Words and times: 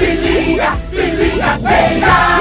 Se 0.00 0.06
liga, 0.06 0.74
se 0.88 1.10
liga, 1.10 1.58
beija! 1.58 2.40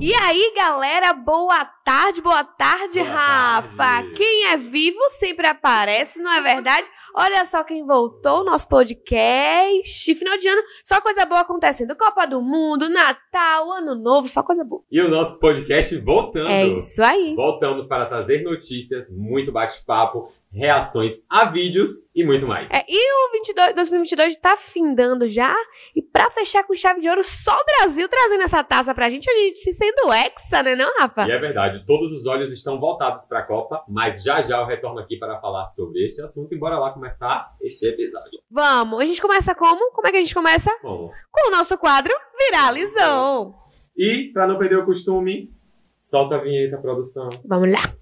E 0.00 0.12
aí, 0.14 0.52
galera, 0.56 1.12
boa 1.12 1.64
tarde, 1.84 2.20
boa 2.20 2.42
tarde, 2.42 2.98
Boa 2.98 3.10
Rafa. 3.12 3.76
tarde. 3.76 4.10
Quem 4.14 4.46
é 4.46 4.56
vivo 4.56 4.98
sempre 5.10 5.46
aparece, 5.46 6.20
não 6.20 6.32
é 6.32 6.40
verdade? 6.40 6.88
Olha 7.14 7.44
só 7.44 7.62
quem 7.62 7.84
voltou, 7.86 8.42
nosso 8.44 8.66
podcast. 8.66 10.14
Final 10.16 10.36
de 10.38 10.48
ano, 10.48 10.62
só 10.82 11.00
coisa 11.00 11.24
boa 11.24 11.42
acontecendo. 11.42 11.94
Copa 11.94 12.26
do 12.26 12.42
Mundo, 12.42 12.88
Natal, 12.88 13.70
Ano 13.70 13.94
Novo, 13.94 14.26
só 14.26 14.42
coisa 14.42 14.64
boa. 14.64 14.82
E 14.90 15.00
o 15.00 15.08
nosso 15.08 15.38
podcast 15.38 15.96
voltando. 15.98 16.48
É 16.48 16.66
isso 16.66 17.00
aí. 17.04 17.34
Voltamos 17.36 17.86
para 17.86 18.06
trazer 18.06 18.42
notícias, 18.42 19.08
muito 19.10 19.52
bate-papo, 19.52 20.32
reações 20.52 21.14
a 21.28 21.44
vídeos 21.44 21.88
e 22.14 22.24
muito 22.24 22.46
mais. 22.46 22.68
É, 22.70 22.84
e 22.88 23.28
o 23.28 23.32
22, 23.32 23.74
2022 23.74 24.36
tá 24.36 24.56
findando 24.56 25.26
já. 25.28 25.54
E 25.94 26.02
pra 26.02 26.28
fechar 26.30 26.64
com 26.64 26.74
chave 26.74 27.00
de 27.00 27.08
ouro, 27.08 27.22
só 27.22 27.52
o 27.56 27.64
Brasil 27.64 28.08
trazendo 28.08 28.42
essa 28.42 28.62
taça 28.64 28.94
pra 28.94 29.08
gente, 29.08 29.30
a 29.30 29.34
gente 29.34 29.72
sendo 29.72 30.12
hexa, 30.12 30.62
né, 30.62 30.74
não, 30.74 30.92
Rafa? 30.98 31.26
E 31.26 31.30
é 31.30 31.38
verdade, 31.38 31.84
todos 31.86 32.12
os 32.12 32.26
olhos 32.26 32.52
estão 32.52 32.80
voltados 32.80 33.24
para 33.26 33.40
a 33.40 33.42
Copa, 33.46 33.84
mas 33.88 34.22
já 34.22 34.42
já 34.42 34.58
eu 34.60 34.66
retorno 34.66 34.98
aqui 34.98 35.16
para 35.16 35.40
falar 35.40 35.66
sobre 35.66 36.04
este 36.04 36.20
assunto 36.22 36.52
e 36.54 36.58
bora 36.58 36.78
lá 36.78 36.92
começar 36.92 37.54
este 37.62 37.86
episódio. 37.86 38.40
Vamos, 38.50 39.00
a 39.00 39.06
gente 39.06 39.22
começa 39.22 39.54
como? 39.54 39.92
Como 39.92 40.08
é 40.08 40.10
que 40.10 40.16
a 40.16 40.20
gente 40.20 40.34
começa? 40.34 40.70
Bom, 40.82 41.12
Com 41.30 41.48
o 41.48 41.50
nosso 41.52 41.78
quadro 41.78 42.12
Viralizou. 42.38 43.54
e 43.96 44.30
para 44.32 44.46
não 44.46 44.58
perder 44.58 44.78
o 44.78 44.84
costume, 44.84 45.52
solta 46.00 46.36
a 46.36 46.38
vinheta, 46.38 46.76
produção. 46.78 47.28
Vamos 47.44 47.70
lá. 47.70 47.99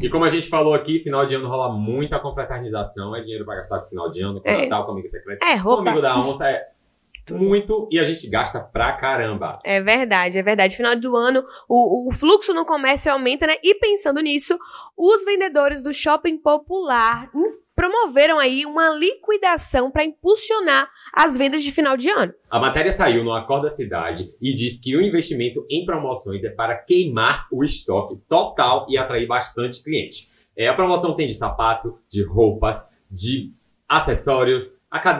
E 0.00 0.08
como 0.08 0.24
a 0.24 0.28
gente 0.28 0.48
falou 0.48 0.74
aqui, 0.74 1.00
final 1.00 1.24
de 1.24 1.34
ano 1.34 1.48
rola 1.48 1.72
muita 1.72 2.18
confraternização, 2.18 3.14
é 3.16 3.20
dinheiro 3.20 3.44
para 3.44 3.56
gastar 3.56 3.80
com 3.80 3.88
final 3.88 4.10
de 4.10 4.22
ano, 4.22 4.40
com 4.40 4.48
É. 4.48 4.62
Natal, 4.62 4.86
com 4.86 4.92
amigo 4.92 5.08
secreto. 5.08 5.42
É, 5.42 5.56
Com 5.56 5.62
roupa. 5.68 5.82
amigo 5.82 6.00
da 6.02 6.18
onça 6.18 6.48
é 6.48 6.68
muito 7.30 7.86
e 7.90 7.98
a 7.98 8.04
gente 8.04 8.26
gasta 8.30 8.58
pra 8.60 8.92
caramba. 8.92 9.52
É 9.64 9.80
verdade, 9.82 10.38
é 10.38 10.42
verdade. 10.42 10.76
Final 10.76 10.96
do 10.96 11.14
ano, 11.16 11.44
o, 11.68 12.08
o 12.08 12.12
fluxo 12.12 12.54
no 12.54 12.64
comércio 12.64 13.12
aumenta, 13.12 13.46
né? 13.46 13.56
E 13.62 13.74
pensando 13.74 14.20
nisso, 14.20 14.58
os 14.96 15.24
vendedores 15.24 15.82
do 15.82 15.92
shopping 15.92 16.38
popular 16.38 17.30
promoveram 17.78 18.40
aí 18.40 18.66
uma 18.66 18.88
liquidação 18.88 19.88
para 19.88 20.02
impulsionar 20.02 20.90
as 21.14 21.38
vendas 21.38 21.62
de 21.62 21.70
final 21.70 21.96
de 21.96 22.10
ano. 22.10 22.34
A 22.50 22.58
matéria 22.58 22.90
saiu 22.90 23.22
no 23.22 23.32
Acorda 23.32 23.68
Cidade 23.68 24.34
e 24.42 24.52
diz 24.52 24.80
que 24.80 24.96
o 24.96 25.00
investimento 25.00 25.64
em 25.70 25.86
promoções 25.86 26.42
é 26.42 26.50
para 26.50 26.74
queimar 26.74 27.46
o 27.52 27.62
estoque 27.62 28.16
total 28.28 28.84
e 28.88 28.98
atrair 28.98 29.28
bastante 29.28 29.80
cliente. 29.80 30.28
É, 30.56 30.66
a 30.66 30.74
promoção 30.74 31.14
tem 31.14 31.28
de 31.28 31.34
sapato, 31.34 31.96
de 32.10 32.24
roupas, 32.24 32.90
de 33.08 33.52
acessórios, 33.88 34.68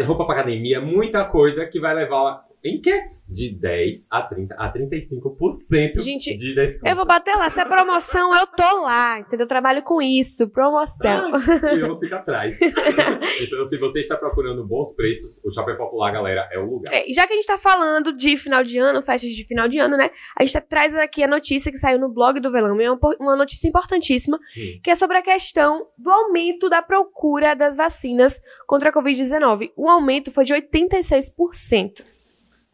roupa 0.04 0.24
para 0.24 0.40
academia, 0.40 0.80
muita 0.80 1.24
coisa 1.26 1.64
que 1.64 1.78
vai 1.78 1.94
levar 1.94 2.44
em 2.64 2.80
quê? 2.80 3.10
De 3.28 3.50
10 3.54 4.06
a 4.10 4.22
30 4.22 4.54
a 4.54 4.72
35% 4.72 6.00
Gente, 6.00 6.34
de 6.34 6.54
desconto. 6.54 6.88
Eu 6.88 6.96
vou 6.96 7.04
bater 7.04 7.34
lá. 7.36 7.50
Se 7.50 7.60
é 7.60 7.64
promoção, 7.64 8.34
eu 8.34 8.46
tô 8.46 8.82
lá, 8.84 9.20
entendeu? 9.20 9.44
Eu 9.44 9.48
trabalho 9.48 9.82
com 9.82 10.00
isso, 10.00 10.48
promoção. 10.48 11.32
Ah, 11.34 11.74
eu 11.74 11.88
vou 11.88 11.98
ficar 12.00 12.20
atrás. 12.20 12.56
então, 13.42 13.66
se 13.66 13.76
você 13.76 14.00
está 14.00 14.16
procurando 14.16 14.66
bons 14.66 14.94
preços, 14.96 15.44
o 15.44 15.50
Shopping 15.52 15.76
Popular, 15.76 16.10
galera, 16.10 16.48
é 16.50 16.58
o 16.58 16.64
lugar. 16.64 16.90
É, 16.94 17.04
já 17.12 17.26
que 17.26 17.34
a 17.34 17.36
gente 17.36 17.46
tá 17.46 17.58
falando 17.58 18.16
de 18.16 18.36
final 18.38 18.64
de 18.64 18.78
ano, 18.78 19.02
festas 19.02 19.30
de 19.30 19.44
final 19.46 19.68
de 19.68 19.78
ano, 19.78 19.96
né? 19.98 20.10
A 20.34 20.42
gente 20.42 20.58
traz 20.62 20.94
aqui 20.94 21.22
a 21.22 21.28
notícia 21.28 21.70
que 21.70 21.76
saiu 21.78 21.98
no 21.98 22.08
blog 22.08 22.40
do 22.40 22.50
Velame, 22.50 22.84
é 22.84 22.90
uma 23.20 23.36
notícia 23.36 23.68
importantíssima, 23.68 24.38
Hum. 24.56 24.80
que 24.82 24.90
é 24.90 24.94
sobre 24.94 25.18
a 25.18 25.22
questão 25.22 25.86
do 25.98 26.10
aumento 26.10 26.70
da 26.70 26.80
procura 26.80 27.54
das 27.54 27.76
vacinas 27.76 28.40
contra 28.66 28.88
a 28.88 28.92
Covid-19. 28.92 29.70
O 29.76 29.86
aumento 29.88 30.32
foi 30.32 30.44
de 30.44 30.54
86%. 30.54 32.04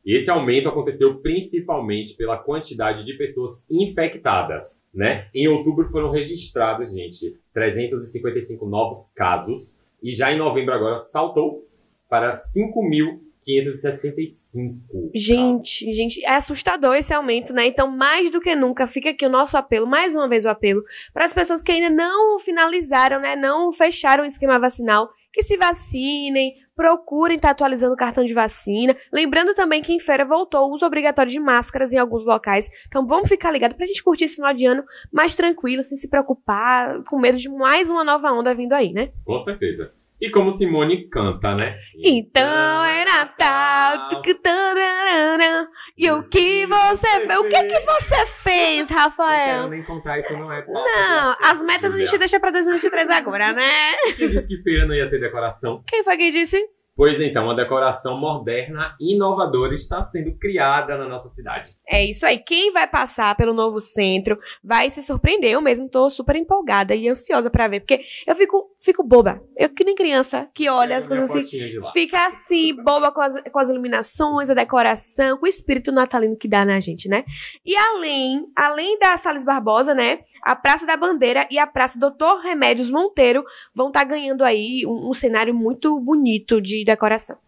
E 0.05 0.15
esse 0.15 0.31
aumento 0.31 0.69
aconteceu 0.69 1.19
principalmente 1.21 2.15
pela 2.15 2.37
quantidade 2.37 3.07
de 3.07 3.15
pessoas 3.15 3.65
infectadas, 3.71 4.83
né? 4.93 5.29
Em 5.35 5.49
outubro 5.49 5.89
foram 5.89 6.11
registrados, 6.11 6.93
gente, 6.93 7.39
355 7.55 8.67
novos 8.67 9.11
casos 9.15 9.75
e 10.03 10.13
já 10.13 10.31
em 10.31 10.39
novembro 10.39 10.75
agora 10.75 10.99
saltou 10.99 11.67
para 12.07 12.33
5.565. 12.33 15.11
Gente, 15.15 15.91
gente, 15.95 16.23
é 16.23 16.37
assustador 16.37 16.95
esse 16.95 17.15
aumento, 17.15 17.55
né? 17.55 17.67
Então, 17.67 17.91
mais 17.91 18.31
do 18.31 18.43
que 18.43 18.55
nunca, 18.55 18.87
fica 18.87 19.09
aqui 19.09 19.25
o 19.25 19.31
nosso 19.31 19.57
apelo, 19.57 19.87
mais 19.87 20.15
uma 20.15 20.29
vez 20.29 20.45
o 20.45 20.51
apelo, 20.51 20.85
para 21.15 21.25
as 21.25 21.33
pessoas 21.33 21.63
que 21.63 21.73
ainda 21.73 21.89
não 21.89 22.39
finalizaram, 22.39 23.21
né? 23.21 23.35
Não 23.35 23.73
fecharam 23.73 24.25
o 24.25 24.27
esquema 24.27 24.59
vacinal, 24.59 25.09
que 25.35 25.43
se 25.43 25.57
vacinem, 25.57 26.55
procurem 26.77 27.37
estar 27.37 27.51
atualizando 27.51 27.93
o 27.93 27.97
cartão 27.97 28.25
de 28.25 28.33
vacina. 28.33 28.97
Lembrando 29.13 29.53
também 29.55 29.83
que 29.83 29.93
em 29.93 29.99
feira 29.99 30.25
voltou 30.25 30.69
o 30.69 30.73
uso 30.73 30.87
obrigatório 30.87 31.31
de 31.31 31.41
máscaras 31.41 31.93
em 31.93 31.99
alguns 31.99 32.25
locais. 32.25 32.71
Então, 32.87 33.07
vamos 33.07 33.29
ficar 33.29 33.51
ligados 33.51 33.77
pra 33.77 33.87
gente 33.87 34.03
curtir 34.03 34.25
esse 34.25 34.37
final 34.37 34.55
de 34.55 34.65
ano 34.65 34.85
mais 35.13 35.35
tranquilo, 35.35 35.83
sem 35.83 35.97
se 35.97 36.09
preocupar, 36.09 37.03
com 37.05 37.19
medo 37.19 37.37
de 37.37 37.49
mais 37.49 37.91
uma 37.91 38.05
nova 38.05 38.31
onda 38.33 38.55
vindo 38.55 38.73
aí, 38.73 38.93
né? 38.93 39.13
Com 39.25 39.41
certeza. 39.41 39.93
E 40.21 40.31
como 40.31 40.51
Simone 40.51 41.09
canta, 41.09 41.55
né? 41.55 41.77
Então 42.03 42.85
é 42.85 43.05
Natal. 43.05 44.09
tucutararara. 44.09 45.69
E 45.99 46.11
o 46.11 46.23
que 46.29 46.67
você 46.67 47.07
fez? 47.27 47.39
O 47.39 47.45
que 47.49 47.63
que 47.65 47.81
você 47.81 48.27
fez, 48.27 48.81
Não 48.81 48.87
quero 48.87 49.01
Rafael? 49.01 49.69
nem 49.71 49.83
contar, 49.85 50.19
isso 50.19 50.33
não 50.33 50.53
é 50.53 50.63
de 50.63 50.73
Não, 50.73 51.37
as 51.43 51.63
metas 51.63 51.95
a 51.95 51.99
gente 51.99 52.17
deixa 52.19 52.41
pra 52.41 52.51
2023 52.51 53.11
agora, 53.11 53.53
né? 53.53 53.93
Quem 54.17 54.29
disse 54.29 54.47
que 54.49 54.63
feira 54.63 54.87
não 54.87 54.95
ia 54.95 55.11
ter 55.11 55.21
decoração? 55.21 55.83
Quem 55.87 56.03
foi 56.05 56.17
que 56.17 56.31
disse? 56.31 56.63
Pois 56.97 57.21
então, 57.21 57.45
uma 57.45 57.57
decoração 57.57 58.17
moderna 58.17 58.95
e 59.01 59.17
inovadora 59.17 59.75
está 59.75 60.03
sendo 60.05 60.33
criada 60.39 60.97
na 60.97 61.09
nossa 61.09 61.29
cidade. 61.31 61.71
É 61.89 62.05
isso 62.05 62.25
aí. 62.25 62.39
Quem 62.39 62.73
vai 62.73 62.87
passar 62.87 63.35
pelo 63.35 63.53
novo 63.53 63.81
centro 63.81 64.39
vai 64.63 64.89
se 64.91 65.03
surpreender. 65.03 65.51
Eu 65.51 65.61
mesmo 65.61 65.89
tô 65.89 66.09
super 66.09 66.37
empolgada 66.37 66.95
e 66.95 67.09
ansiosa 67.09 67.51
pra 67.51 67.67
ver, 67.67 67.81
porque 67.81 68.01
eu 68.25 68.35
fico, 68.37 68.71
fico 68.79 69.03
boba. 69.03 69.43
Eu 69.57 69.71
que 69.71 69.85
nem 69.85 69.97
criança 69.97 70.49
que 70.55 70.69
olha 70.69 70.99
as 70.99 71.07
coisas 71.07 71.35
assim. 71.35 71.69
Fica 71.93 72.29
assim, 72.29 72.75
boba 72.85 73.11
com 73.11 73.21
as, 73.21 73.43
com 73.51 73.59
as 73.59 73.69
iluminações, 73.69 74.49
a 74.49 74.55
decoração, 74.55 75.37
com 75.37 75.47
o 75.47 75.49
espírito 75.49 75.91
natalino 75.91 76.37
que 76.37 76.47
dá 76.47 76.65
na 76.65 76.79
gente, 76.79 77.09
né? 77.09 77.25
E 77.67 77.75
além, 77.77 78.47
além 78.55 78.97
da 79.01 79.17
Salles 79.17 79.45
Barbosa, 79.45 79.95
né? 79.95 80.21
A 80.43 80.55
Praça 80.55 80.87
da 80.87 80.97
Bandeira 80.97 81.49
e 81.51 81.59
a 81.59 81.67
Praça 81.67 81.99
Doutor 81.99 82.41
Remédios 82.41 82.89
Monteiro 82.89 83.43
vão 83.75 83.89
estar 83.89 84.05
ganhando 84.05 84.45
aí 84.45 84.87
um, 84.87 85.09
um 85.11 85.13
cenário 85.13 85.53
muito 85.53 85.99
bonito 85.99 86.61
de 86.61 86.84
decoração. 86.85 87.39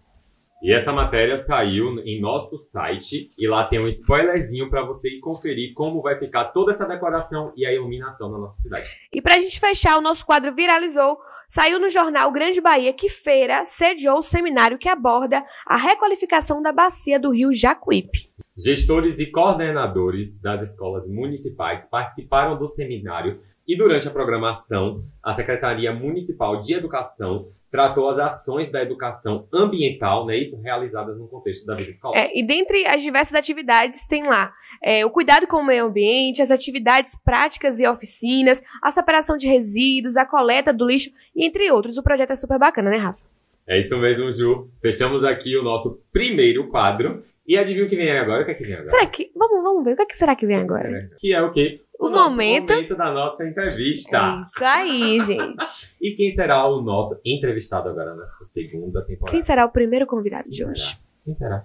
E 0.63 0.75
essa 0.75 0.93
matéria 0.93 1.37
saiu 1.37 1.99
em 2.01 2.21
nosso 2.21 2.59
site 2.59 3.31
e 3.39 3.47
lá 3.47 3.65
tem 3.67 3.79
um 3.79 3.89
spoilerzinho 3.89 4.71
para 4.71 4.85
você 4.85 5.11
ir 5.11 5.21
conferir 5.21 5.75
como 5.75 6.01
vai 6.01 6.19
ficar 6.19 6.47
toda 6.47 6.73
essa 6.73 6.89
decoração 6.89 7.53
e 7.57 7.67
a 7.67 7.73
iluminação 7.73 8.31
na 8.31 8.39
nossa 8.39 8.63
cidade. 8.63 8.87
E 9.13 9.21
pra 9.21 9.39
gente 9.39 9.61
fechar, 9.61 9.99
o 9.99 10.01
nosso 10.01 10.25
quadro 10.25 10.55
viralizou. 10.55 11.19
Saiu 11.47 11.79
no 11.79 11.89
jornal 11.89 12.33
Grande 12.33 12.61
Bahia 12.61 12.93
que 12.93 13.09
Feira 13.09 13.65
sediou 13.65 14.19
o 14.19 14.23
seminário 14.23 14.79
que 14.79 14.89
aborda 14.89 15.45
a 15.65 15.77
requalificação 15.77 16.61
da 16.61 16.73
bacia 16.73 17.21
do 17.21 17.31
rio 17.31 17.53
Jacuípe. 17.53 18.31
Gestores 18.57 19.21
e 19.21 19.31
coordenadores 19.31 20.41
das 20.41 20.71
escolas 20.71 21.07
municipais 21.07 21.89
participaram 21.89 22.59
do 22.59 22.67
seminário 22.67 23.41
e 23.69 23.77
durante 23.77 24.09
a 24.09 24.11
programação, 24.11 25.05
a 25.23 25.33
Secretaria 25.33 25.93
Municipal 25.93 26.59
de 26.59 26.73
Educação 26.73 27.49
tratou 27.77 28.09
as 28.09 28.19
ações 28.19 28.71
da 28.71 28.83
educação 28.83 29.47
ambiental, 29.53 30.25
né, 30.25 30.39
isso 30.39 30.61
realizadas 30.63 31.19
no 31.19 31.29
contexto 31.29 31.67
da 31.67 31.75
vida 31.75 31.91
escolar. 31.91 32.19
É, 32.19 32.33
e 32.35 32.43
dentre 32.43 32.87
as 32.87 33.03
diversas 33.03 33.35
atividades 33.35 34.07
tem 34.09 34.25
lá 34.25 34.51
é, 34.83 35.05
o 35.05 35.11
cuidado 35.11 35.47
com 35.47 35.59
o 35.59 35.67
meio 35.67 35.85
ambiente, 35.85 36.41
as 36.41 36.51
atividades 36.51 37.15
práticas 37.23 37.79
e 37.79 37.87
oficinas, 37.87 38.63
a 38.83 38.91
separação 38.91 39.37
de 39.37 39.47
resíduos, 39.47 40.17
a 40.17 40.25
coleta 40.25 40.73
do 40.73 40.87
lixo, 40.87 41.11
e 41.35 41.45
entre 41.45 41.71
outros. 41.71 41.99
O 41.99 42.03
projeto 42.03 42.31
é 42.31 42.37
super 42.37 42.59
bacana, 42.59 42.91
né, 42.91 42.97
Rafa? 42.97 43.23
É 43.69 43.79
isso 43.79 43.97
mesmo, 43.99 44.33
Ju. 44.33 44.71
Fechamos 44.81 45.23
aqui 45.23 45.57
o 45.57 45.63
nosso 45.63 46.01
primeiro 46.11 46.69
quadro. 46.69 47.23
E 47.47 47.57
adivinha 47.57 47.87
o 47.87 47.89
que 47.89 47.95
vem 47.95 48.11
agora? 48.11 48.43
O 48.43 48.45
que 48.45 48.51
é 48.51 48.55
que 48.55 48.65
vem 48.65 48.73
agora? 48.73 48.89
Será 48.89 49.07
que. 49.07 49.31
Vamos, 49.37 49.63
vamos 49.63 49.85
ver. 49.85 49.93
O 49.93 49.97
que, 49.97 50.03
é 50.03 50.07
que 50.07 50.17
será 50.17 50.35
que 50.35 50.47
vem 50.47 50.57
agora? 50.57 50.99
Que 51.19 51.33
é 51.33 51.41
o 51.41 51.53
quê? 51.53 51.81
O 51.99 52.09
nosso 52.09 52.31
momento- 52.31 52.97
da 52.97 53.13
nossa 53.13 53.45
entrevista. 53.47 54.17
É 54.19 54.41
isso 54.41 54.65
aí, 54.65 55.21
gente. 55.27 55.95
E 56.01 56.13
quem 56.13 56.35
será 56.35 56.67
o 56.69 56.81
nosso 56.83 57.21
entrevistado 57.25 57.89
agora 57.89 58.15
nessa 58.15 58.45
segunda 58.47 59.03
temporada? 59.05 59.31
Quem 59.33 59.43
será 59.43 59.65
o 59.65 59.71
primeiro 59.71 60.07
convidado 60.07 60.49
de 60.51 60.59
Quem 60.63 60.71
hoje? 60.71 60.81
será? 60.83 60.99
Quem 61.25 61.35
será? 61.35 61.65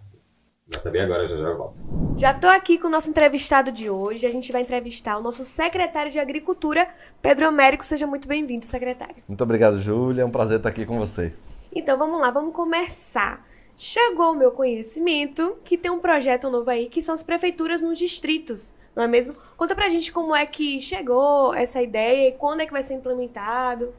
Vai 0.74 0.81
saber 0.81 1.00
agora, 1.01 1.28
já 1.28 1.36
já 1.36 1.54
volto. 1.54 1.75
Já 2.18 2.33
tô 2.33 2.48
aqui 2.48 2.78
com 2.78 2.88
o 2.88 2.92
nosso 2.92 3.10
entrevistado 3.10 3.72
de 3.74 3.89
hoje. 3.89 4.25
A 4.25 4.31
gente 4.31 4.51
vai 4.54 4.62
entrevistar 4.62 5.18
o 5.18 5.22
nosso 5.22 5.44
secretário 5.44 6.10
de 6.10 6.18
Agricultura, 6.18 6.88
Pedro 7.22 7.45
Américo. 7.45 7.83
Seja 7.83 8.07
muito 8.07 8.25
bem-vindo, 8.28 8.66
secretário. 8.66 9.18
Muito 9.28 9.44
obrigado, 9.44 9.78
Júlia. 9.80 10.22
É 10.22 10.25
um 10.25 10.31
prazer 10.31 10.57
estar 10.57 10.69
aqui 10.69 10.86
com 10.86 10.98
você. 10.98 11.33
Então 11.75 11.98
vamos 11.98 12.22
lá, 12.22 12.31
vamos 12.31 12.54
começar. 12.54 13.45
Chegou 13.75 14.28
ao 14.28 14.36
meu 14.36 14.51
conhecimento 14.51 15.57
que 15.66 15.78
tem 15.78 15.92
um 15.92 16.00
projeto 16.00 16.50
novo 16.50 16.69
aí, 16.69 16.88
que 16.88 17.01
são 17.01 17.16
as 17.16 17.24
prefeituras 17.24 17.81
nos 17.81 17.98
distritos, 17.98 18.74
não 18.95 19.03
é 19.03 19.07
mesmo? 19.07 19.33
Conta 19.55 19.75
pra 19.75 19.89
gente 19.89 20.11
como 20.11 20.35
é 20.35 20.45
que 20.45 20.81
chegou 20.81 21.53
essa 21.53 21.81
ideia 21.81 22.29
e 22.29 22.31
quando 22.33 22.61
é 22.61 22.65
que 22.65 22.71
vai 22.71 22.83
ser 22.83 22.95
implementado. 22.95 23.93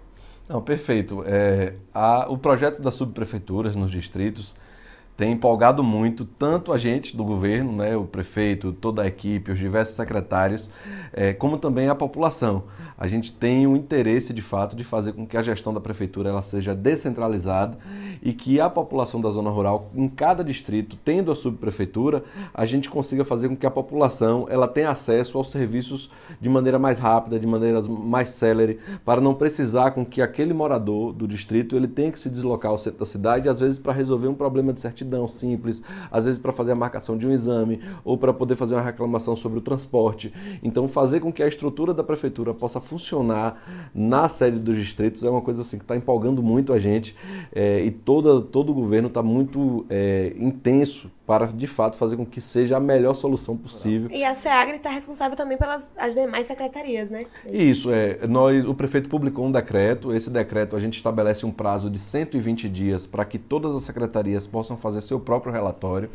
Não, 0.48 0.60
perfeito. 0.60 1.24
É, 1.26 1.74
a, 1.94 2.26
o 2.28 2.36
projeto 2.36 2.82
das 2.82 2.94
subprefeituras 2.94 3.74
nos 3.76 3.90
distritos 3.90 4.56
tem 5.16 5.32
empolgado 5.32 5.82
muito 5.82 6.24
tanto 6.24 6.72
a 6.72 6.78
gente 6.78 7.16
do 7.16 7.24
governo, 7.24 7.76
né, 7.76 7.96
o 7.96 8.04
prefeito, 8.04 8.72
toda 8.72 9.02
a 9.02 9.06
equipe, 9.06 9.52
os 9.52 9.58
diversos 9.58 9.94
secretários, 9.94 10.70
é, 11.12 11.32
como 11.32 11.58
também 11.58 11.88
a 11.88 11.94
população. 11.94 12.64
A 13.02 13.08
gente 13.08 13.32
tem 13.32 13.66
o 13.66 13.76
interesse, 13.76 14.32
de 14.32 14.40
fato, 14.40 14.76
de 14.76 14.84
fazer 14.84 15.12
com 15.12 15.26
que 15.26 15.36
a 15.36 15.42
gestão 15.42 15.74
da 15.74 15.80
prefeitura 15.80 16.28
ela 16.28 16.40
seja 16.40 16.72
descentralizada 16.72 17.76
e 18.22 18.32
que 18.32 18.60
a 18.60 18.70
população 18.70 19.20
da 19.20 19.28
zona 19.28 19.50
rural, 19.50 19.90
em 19.92 20.06
cada 20.06 20.44
distrito, 20.44 20.96
tendo 21.04 21.32
a 21.32 21.34
subprefeitura, 21.34 22.22
a 22.54 22.64
gente 22.64 22.88
consiga 22.88 23.24
fazer 23.24 23.48
com 23.48 23.56
que 23.56 23.66
a 23.66 23.70
população 23.72 24.46
ela 24.48 24.68
tenha 24.68 24.88
acesso 24.88 25.36
aos 25.36 25.50
serviços 25.50 26.12
de 26.40 26.48
maneira 26.48 26.78
mais 26.78 27.00
rápida, 27.00 27.40
de 27.40 27.46
maneira 27.46 27.80
mais 27.82 28.28
célere, 28.28 28.78
para 29.04 29.20
não 29.20 29.34
precisar 29.34 29.90
com 29.90 30.06
que 30.06 30.22
aquele 30.22 30.54
morador 30.54 31.12
do 31.12 31.26
distrito 31.26 31.74
ele 31.74 31.88
tenha 31.88 32.12
que 32.12 32.20
se 32.20 32.30
deslocar 32.30 32.70
ao 32.70 32.78
centro 32.78 33.00
da 33.00 33.04
cidade, 33.04 33.48
às 33.48 33.58
vezes 33.58 33.80
para 33.80 33.92
resolver 33.92 34.28
um 34.28 34.34
problema 34.34 34.72
de 34.72 34.80
certidão 34.80 35.26
simples, 35.26 35.82
às 36.08 36.26
vezes 36.26 36.38
para 36.38 36.52
fazer 36.52 36.70
a 36.70 36.76
marcação 36.76 37.18
de 37.18 37.26
um 37.26 37.32
exame 37.32 37.80
ou 38.04 38.16
para 38.16 38.32
poder 38.32 38.54
fazer 38.54 38.76
uma 38.76 38.80
reclamação 38.80 39.34
sobre 39.34 39.58
o 39.58 39.60
transporte. 39.60 40.32
Então, 40.62 40.86
fazer 40.86 41.18
com 41.18 41.32
que 41.32 41.42
a 41.42 41.48
estrutura 41.48 41.92
da 41.92 42.04
prefeitura 42.04 42.54
possa 42.54 42.80
funcionar 42.92 43.90
na 43.94 44.28
sede 44.28 44.58
dos 44.58 44.76
distritos 44.76 45.24
é 45.24 45.30
uma 45.30 45.40
coisa 45.40 45.62
assim 45.62 45.78
que 45.78 45.84
está 45.84 45.96
empolgando 45.96 46.42
muito 46.42 46.72
a 46.72 46.78
gente 46.78 47.16
é, 47.54 47.82
e 47.82 47.90
toda, 47.90 48.42
todo 48.42 48.70
o 48.70 48.74
governo 48.74 49.08
está 49.08 49.22
muito 49.22 49.86
é, 49.88 50.34
intenso 50.38 51.10
para 51.26 51.46
de 51.46 51.66
fato 51.66 51.96
fazer 51.96 52.16
com 52.16 52.26
que 52.26 52.40
seja 52.40 52.76
a 52.76 52.80
melhor 52.80 53.14
solução 53.14 53.56
possível. 53.56 54.10
E 54.10 54.24
a 54.24 54.34
SEAGRE 54.34 54.76
está 54.76 54.90
responsável 54.90 55.36
também 55.36 55.56
pelas 55.56 55.92
as 55.96 56.14
demais 56.14 56.46
secretarias, 56.46 57.10
né? 57.10 57.26
Isso, 57.46 57.92
é. 57.92 58.26
Nós, 58.26 58.64
o 58.64 58.74
prefeito 58.74 59.08
publicou 59.08 59.46
um 59.46 59.52
decreto, 59.52 60.12
esse 60.12 60.28
decreto 60.28 60.74
a 60.74 60.80
gente 60.80 60.96
estabelece 60.96 61.46
um 61.46 61.52
prazo 61.52 61.88
de 61.88 61.98
120 61.98 62.68
dias 62.68 63.06
para 63.06 63.24
que 63.24 63.38
todas 63.38 63.74
as 63.74 63.82
secretarias 63.82 64.46
possam 64.48 64.76
fazer 64.76 65.00
seu 65.00 65.20
próprio 65.20 65.52
relatório, 65.52 66.10